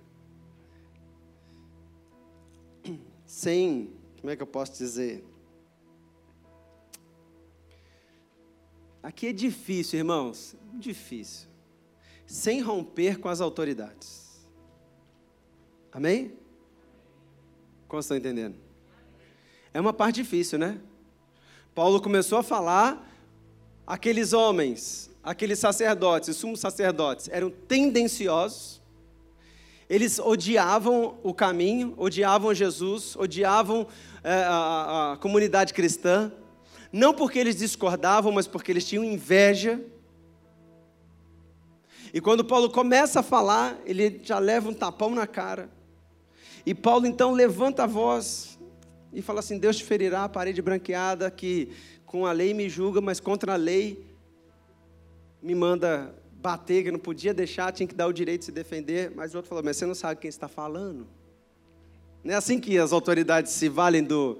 sem, 3.36 3.92
como 4.22 4.32
é 4.32 4.36
que 4.38 4.42
eu 4.42 4.48
posso 4.48 4.72
dizer? 4.78 5.22
Aqui 9.04 9.28
é 9.28 9.34
difícil, 9.34 10.00
irmãos, 10.00 10.56
difícil. 10.74 11.50
Sem 12.26 12.62
romper 12.62 13.20
com 13.20 13.28
as 13.28 13.42
autoridades. 13.42 14.48
Amém? 15.92 16.34
Como 17.90 18.00
estão 18.00 18.16
entendendo? 18.16 18.56
É 19.74 19.82
uma 19.82 19.92
parte 19.92 20.16
difícil, 20.16 20.58
né? 20.58 20.80
Paulo 21.76 22.02
começou 22.02 22.38
a 22.38 22.44
falar, 22.44 23.06
aqueles 23.86 24.32
homens, 24.32 25.12
aqueles 25.22 25.60
sacerdotes, 25.60 26.30
os 26.30 26.38
sumos 26.38 26.62
sacerdotes, 26.62 27.28
eram 27.28 27.50
tendenciosos, 27.50 28.82
eles 29.90 30.20
odiavam 30.20 31.18
o 31.22 31.34
caminho, 31.34 31.94
odiavam 31.98 32.54
Jesus, 32.54 33.16
odiavam 33.16 33.88
é, 34.24 34.34
a, 34.48 35.14
a 35.14 35.18
comunidade 35.18 35.74
cristã, 35.74 36.32
não 36.92 37.14
porque 37.14 37.38
eles 37.38 37.58
discordavam, 37.58 38.32
mas 38.32 38.48
porque 38.48 38.72
eles 38.72 38.88
tinham 38.88 39.04
inveja. 39.04 39.80
E 42.14 42.22
quando 42.22 42.44
Paulo 42.44 42.70
começa 42.70 43.20
a 43.20 43.24
falar, 43.24 43.78
ele 43.86 44.22
já 44.24 44.40
leva 44.40 44.70
um 44.70 44.74
tapão 44.74 45.12
na 45.12 45.28
cara. 45.28 45.70
E 46.66 46.74
Paulo 46.74 47.06
então 47.06 47.32
levanta 47.32 47.84
a 47.84 47.88
voz 47.88 48.58
e 49.14 49.22
fala 49.22 49.40
assim: 49.40 49.60
Deus 49.60 49.78
te 49.78 49.84
ferirá 49.84 50.24
a 50.24 50.30
parede 50.30 50.62
branqueada 50.62 51.30
que 51.30 51.70
com 52.06 52.26
a 52.26 52.32
lei 52.32 52.54
me 52.54 52.70
julga, 52.70 53.02
mas 53.02 53.20
contra 53.20 53.54
a 53.54 53.58
lei 53.58 54.04
me 55.44 55.54
manda 55.54 56.16
bater, 56.46 56.84
que 56.84 56.92
não 56.92 57.00
podia 57.00 57.34
deixar, 57.34 57.72
tinha 57.72 57.88
que 57.88 57.96
dar 57.96 58.06
o 58.06 58.14
direito 58.14 58.42
de 58.42 58.46
se 58.46 58.52
defender. 58.52 59.12
Mas 59.16 59.34
o 59.34 59.38
outro 59.38 59.50
falou: 59.50 59.64
Mas 59.64 59.78
você 59.78 59.86
não 59.88 59.96
sabe 59.96 60.22
quem 60.22 60.30
está 60.30 60.48
falando? 60.48 61.08
Não 62.24 62.34
é 62.34 62.38
assim 62.38 62.60
que 62.60 62.78
as 62.78 62.94
autoridades 62.94 63.52
se 63.52 63.68
valem 63.68 64.04
do, 64.04 64.40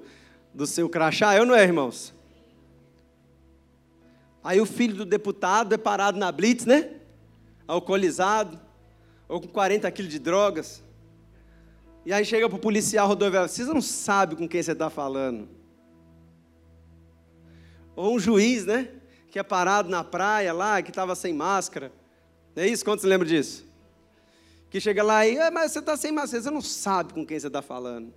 do 0.54 0.68
seu 0.68 0.88
crachá? 0.88 1.36
Eu 1.36 1.44
não 1.44 1.54
é, 1.54 1.64
irmãos? 1.64 2.14
Aí 4.42 4.60
o 4.60 4.66
filho 4.66 4.94
do 4.94 5.04
deputado 5.04 5.74
é 5.74 5.78
parado 5.78 6.16
na 6.16 6.30
blitz, 6.30 6.64
né? 6.64 6.92
Alcoolizado, 7.66 8.60
ou 9.28 9.40
com 9.40 9.48
40 9.48 9.90
quilos 9.90 10.12
de 10.12 10.20
drogas. 10.20 10.84
E 12.04 12.12
aí 12.12 12.24
chega 12.24 12.48
para 12.48 12.56
o 12.56 12.60
policial 12.60 13.08
rodoviário, 13.08 13.48
vocês 13.48 13.66
não 13.66 13.82
sabem 13.82 14.38
com 14.38 14.48
quem 14.48 14.62
você 14.62 14.70
está 14.70 14.88
falando. 14.88 15.48
Ou 17.96 18.14
um 18.14 18.18
juiz, 18.20 18.64
né? 18.64 18.90
Que 19.36 19.40
é 19.40 19.42
parado 19.42 19.90
na 19.90 20.02
praia 20.02 20.50
lá, 20.50 20.80
que 20.80 20.88
estava 20.88 21.14
sem 21.14 21.34
máscara. 21.34 21.92
Não 22.54 22.62
é 22.62 22.68
isso? 22.68 22.82
Quantos 22.82 23.04
lembram 23.04 23.28
disso? 23.28 23.66
Que 24.70 24.80
chega 24.80 25.02
lá 25.02 25.26
e, 25.26 25.38
ah, 25.38 25.50
mas 25.50 25.72
você 25.72 25.80
está 25.80 25.94
sem 25.94 26.10
máscara, 26.10 26.42
você 26.42 26.50
não 26.50 26.62
sabe 26.62 27.12
com 27.12 27.26
quem 27.26 27.38
você 27.38 27.48
está 27.48 27.60
falando. 27.60 28.14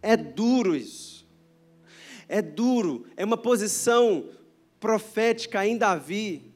É 0.00 0.16
duro 0.16 0.74
isso. 0.74 1.28
É 2.26 2.40
duro, 2.40 3.04
é 3.14 3.26
uma 3.26 3.36
posição 3.36 4.30
profética 4.80 5.66
em 5.66 5.76
Davi, 5.76 6.50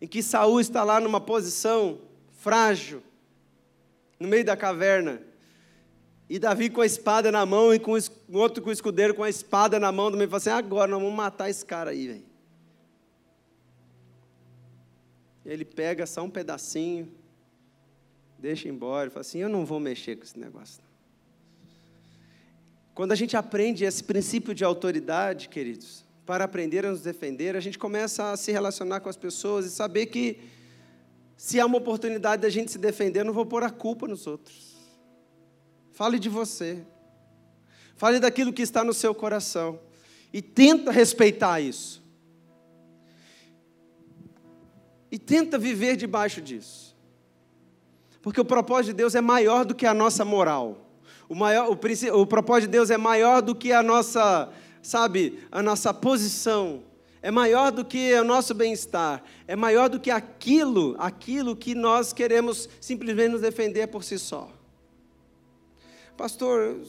em 0.00 0.06
que 0.06 0.22
Saul 0.22 0.58
está 0.58 0.82
lá 0.82 0.98
numa 1.00 1.20
posição 1.20 2.00
frágil, 2.30 3.02
no 4.18 4.26
meio 4.26 4.42
da 4.46 4.56
caverna. 4.56 5.20
E 6.32 6.38
Davi 6.38 6.70
com 6.70 6.80
a 6.80 6.86
espada 6.86 7.30
na 7.30 7.44
mão 7.44 7.74
e 7.74 7.78
com 7.78 7.92
o 7.92 8.38
outro 8.38 8.62
com 8.62 8.70
o 8.70 8.72
escudeiro 8.72 9.14
com 9.14 9.22
a 9.22 9.28
espada 9.28 9.78
na 9.78 9.92
mão 9.92 10.10
também 10.10 10.26
fala 10.26 10.38
assim: 10.38 10.48
agora 10.48 10.90
nós 10.90 10.98
vamos 10.98 11.14
matar 11.14 11.50
esse 11.50 11.62
cara 11.62 11.90
aí, 11.90 12.08
velho. 12.08 12.24
Ele 15.44 15.62
pega 15.62 16.06
só 16.06 16.22
um 16.22 16.30
pedacinho, 16.30 17.12
deixa 18.38 18.66
embora, 18.66 19.10
fala 19.10 19.20
assim: 19.20 19.40
eu 19.40 19.48
não 19.50 19.66
vou 19.66 19.78
mexer 19.78 20.16
com 20.16 20.22
esse 20.22 20.38
negócio. 20.38 20.82
Quando 22.94 23.12
a 23.12 23.14
gente 23.14 23.36
aprende 23.36 23.84
esse 23.84 24.02
princípio 24.02 24.54
de 24.54 24.64
autoridade, 24.64 25.50
queridos, 25.50 26.02
para 26.24 26.44
aprender 26.44 26.86
a 26.86 26.92
nos 26.92 27.02
defender, 27.02 27.56
a 27.56 27.60
gente 27.60 27.78
começa 27.78 28.32
a 28.32 28.38
se 28.38 28.50
relacionar 28.50 29.00
com 29.00 29.10
as 29.10 29.18
pessoas 29.18 29.66
e 29.66 29.70
saber 29.70 30.06
que 30.06 30.40
se 31.36 31.60
há 31.60 31.66
uma 31.66 31.76
oportunidade 31.76 32.40
da 32.40 32.48
gente 32.48 32.72
se 32.72 32.78
defender, 32.78 33.20
eu 33.20 33.26
não 33.26 33.34
vou 33.34 33.44
pôr 33.44 33.62
a 33.62 33.70
culpa 33.70 34.08
nos 34.08 34.26
outros. 34.26 34.71
Fale 35.92 36.18
de 36.18 36.28
você. 36.28 36.84
Fale 37.96 38.18
daquilo 38.18 38.52
que 38.52 38.62
está 38.62 38.82
no 38.82 38.92
seu 38.92 39.14
coração. 39.14 39.78
E 40.32 40.42
tenta 40.42 40.90
respeitar 40.90 41.60
isso. 41.60 42.02
E 45.10 45.18
tenta 45.18 45.58
viver 45.58 45.96
debaixo 45.96 46.40
disso. 46.40 46.96
Porque 48.22 48.40
o 48.40 48.44
propósito 48.44 48.86
de 48.86 48.94
Deus 48.94 49.14
é 49.14 49.20
maior 49.20 49.64
do 49.64 49.74
que 49.74 49.86
a 49.86 49.92
nossa 49.92 50.24
moral. 50.24 50.90
O, 51.28 51.34
maior, 51.34 51.68
o, 51.68 52.20
o 52.20 52.26
propósito 52.26 52.68
de 52.68 52.72
Deus 52.72 52.90
é 52.90 52.96
maior 52.96 53.42
do 53.42 53.54
que 53.54 53.72
a 53.72 53.82
nossa, 53.82 54.50
sabe, 54.82 55.40
a 55.50 55.62
nossa 55.62 55.92
posição 55.92 56.82
é 57.22 57.30
maior 57.30 57.70
do 57.70 57.84
que 57.84 58.12
o 58.14 58.24
nosso 58.24 58.52
bem-estar, 58.52 59.22
é 59.46 59.54
maior 59.54 59.88
do 59.88 60.00
que 60.00 60.10
aquilo, 60.10 60.96
aquilo 60.98 61.54
que 61.54 61.72
nós 61.72 62.12
queremos 62.12 62.68
simplesmente 62.80 63.30
nos 63.30 63.40
defender 63.40 63.86
por 63.86 64.02
si 64.02 64.18
só. 64.18 64.50
Pastor, 66.16 66.80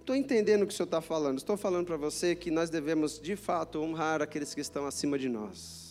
estou 0.00 0.14
entendendo 0.14 0.62
o 0.62 0.66
que 0.66 0.72
o 0.72 0.76
senhor 0.76 0.86
está 0.86 1.00
falando. 1.00 1.38
Estou 1.38 1.56
falando 1.56 1.86
para 1.86 1.96
você 1.96 2.34
que 2.34 2.50
nós 2.50 2.70
devemos, 2.70 3.20
de 3.20 3.36
fato, 3.36 3.80
honrar 3.80 4.22
aqueles 4.22 4.54
que 4.54 4.60
estão 4.60 4.86
acima 4.86 5.18
de 5.18 5.28
nós. 5.28 5.87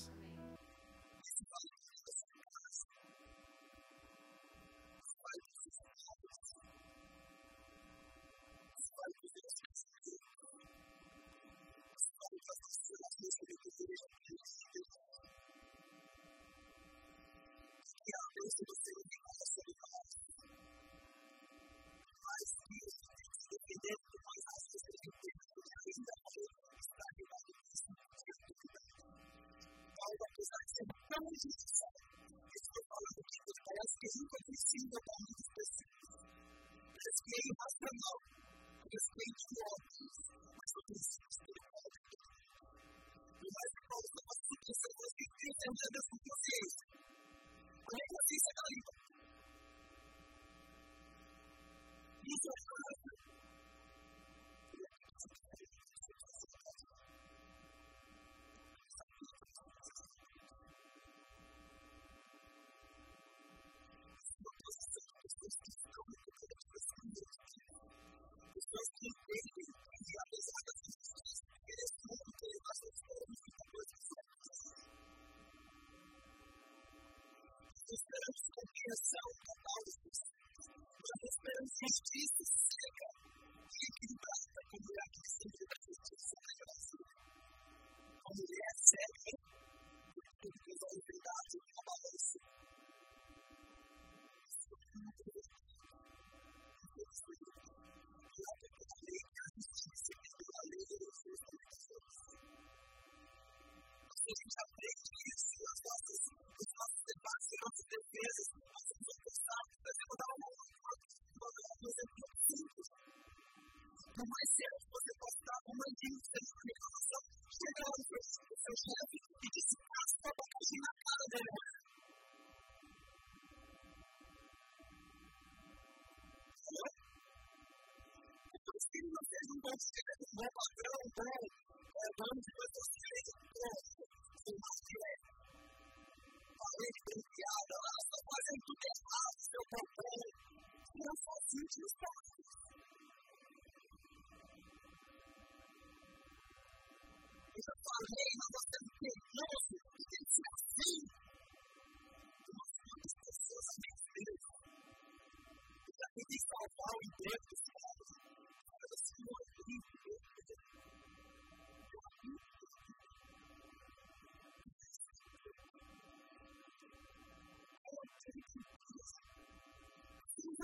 Parece 33.68 33.94
que 34.02 34.10
nunca 34.18 34.38
precisa 34.48 34.98
dar 34.98 35.18
muitas 35.22 35.48
pessoas. 35.54 36.18
Parece 36.98 37.20
que 37.22 37.32
é 37.38 37.42
irracional. 37.48 38.18
Parece 38.82 39.08
que 39.14 39.22
é 39.22 39.28
idiota. 39.28 40.02
Mas 40.58 40.70
eu 40.74 40.84
preciso 40.88 41.40
ter 41.46 41.62
E 43.38 43.48
mais 43.48 43.72
que 43.78 43.84
pausa 43.88 44.18
uma 44.18 44.36
situação 44.38 44.90
que 44.90 44.98
você 44.98 45.14
tem 45.18 45.30
que 45.38 45.46
entender 45.48 45.90
da 45.94 46.02
sua 46.08 46.20
consciência. 46.28 46.86
A 47.78 47.92
minha 47.94 48.08
esperança 77.98 78.50
da 78.56 78.64
bênção 78.74 79.28
da 79.48 79.56
bênção. 79.66 80.30
Uma 80.98 81.26
esperança 81.26 81.82
justiça 81.82 82.67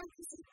Thank 0.04 0.14
you. 0.34 0.53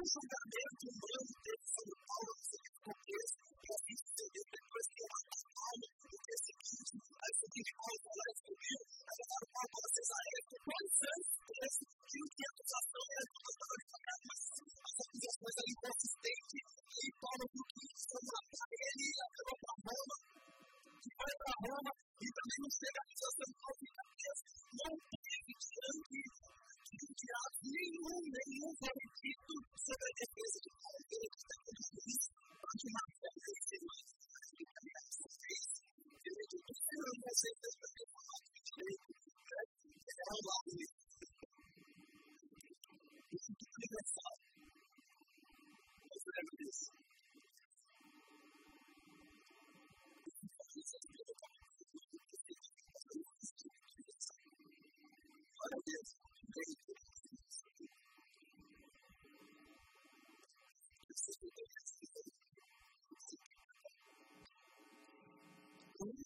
nenhum 0.00 0.08
julgamento 0.08 0.86
humano 0.88 1.28
teve 1.44 1.59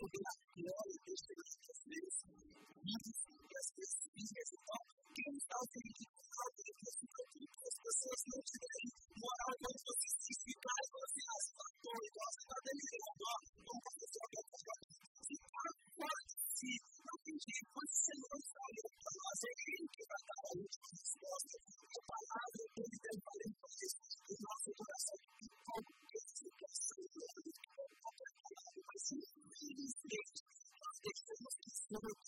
Yeah. 0.00 0.37
Number 31.90 32.27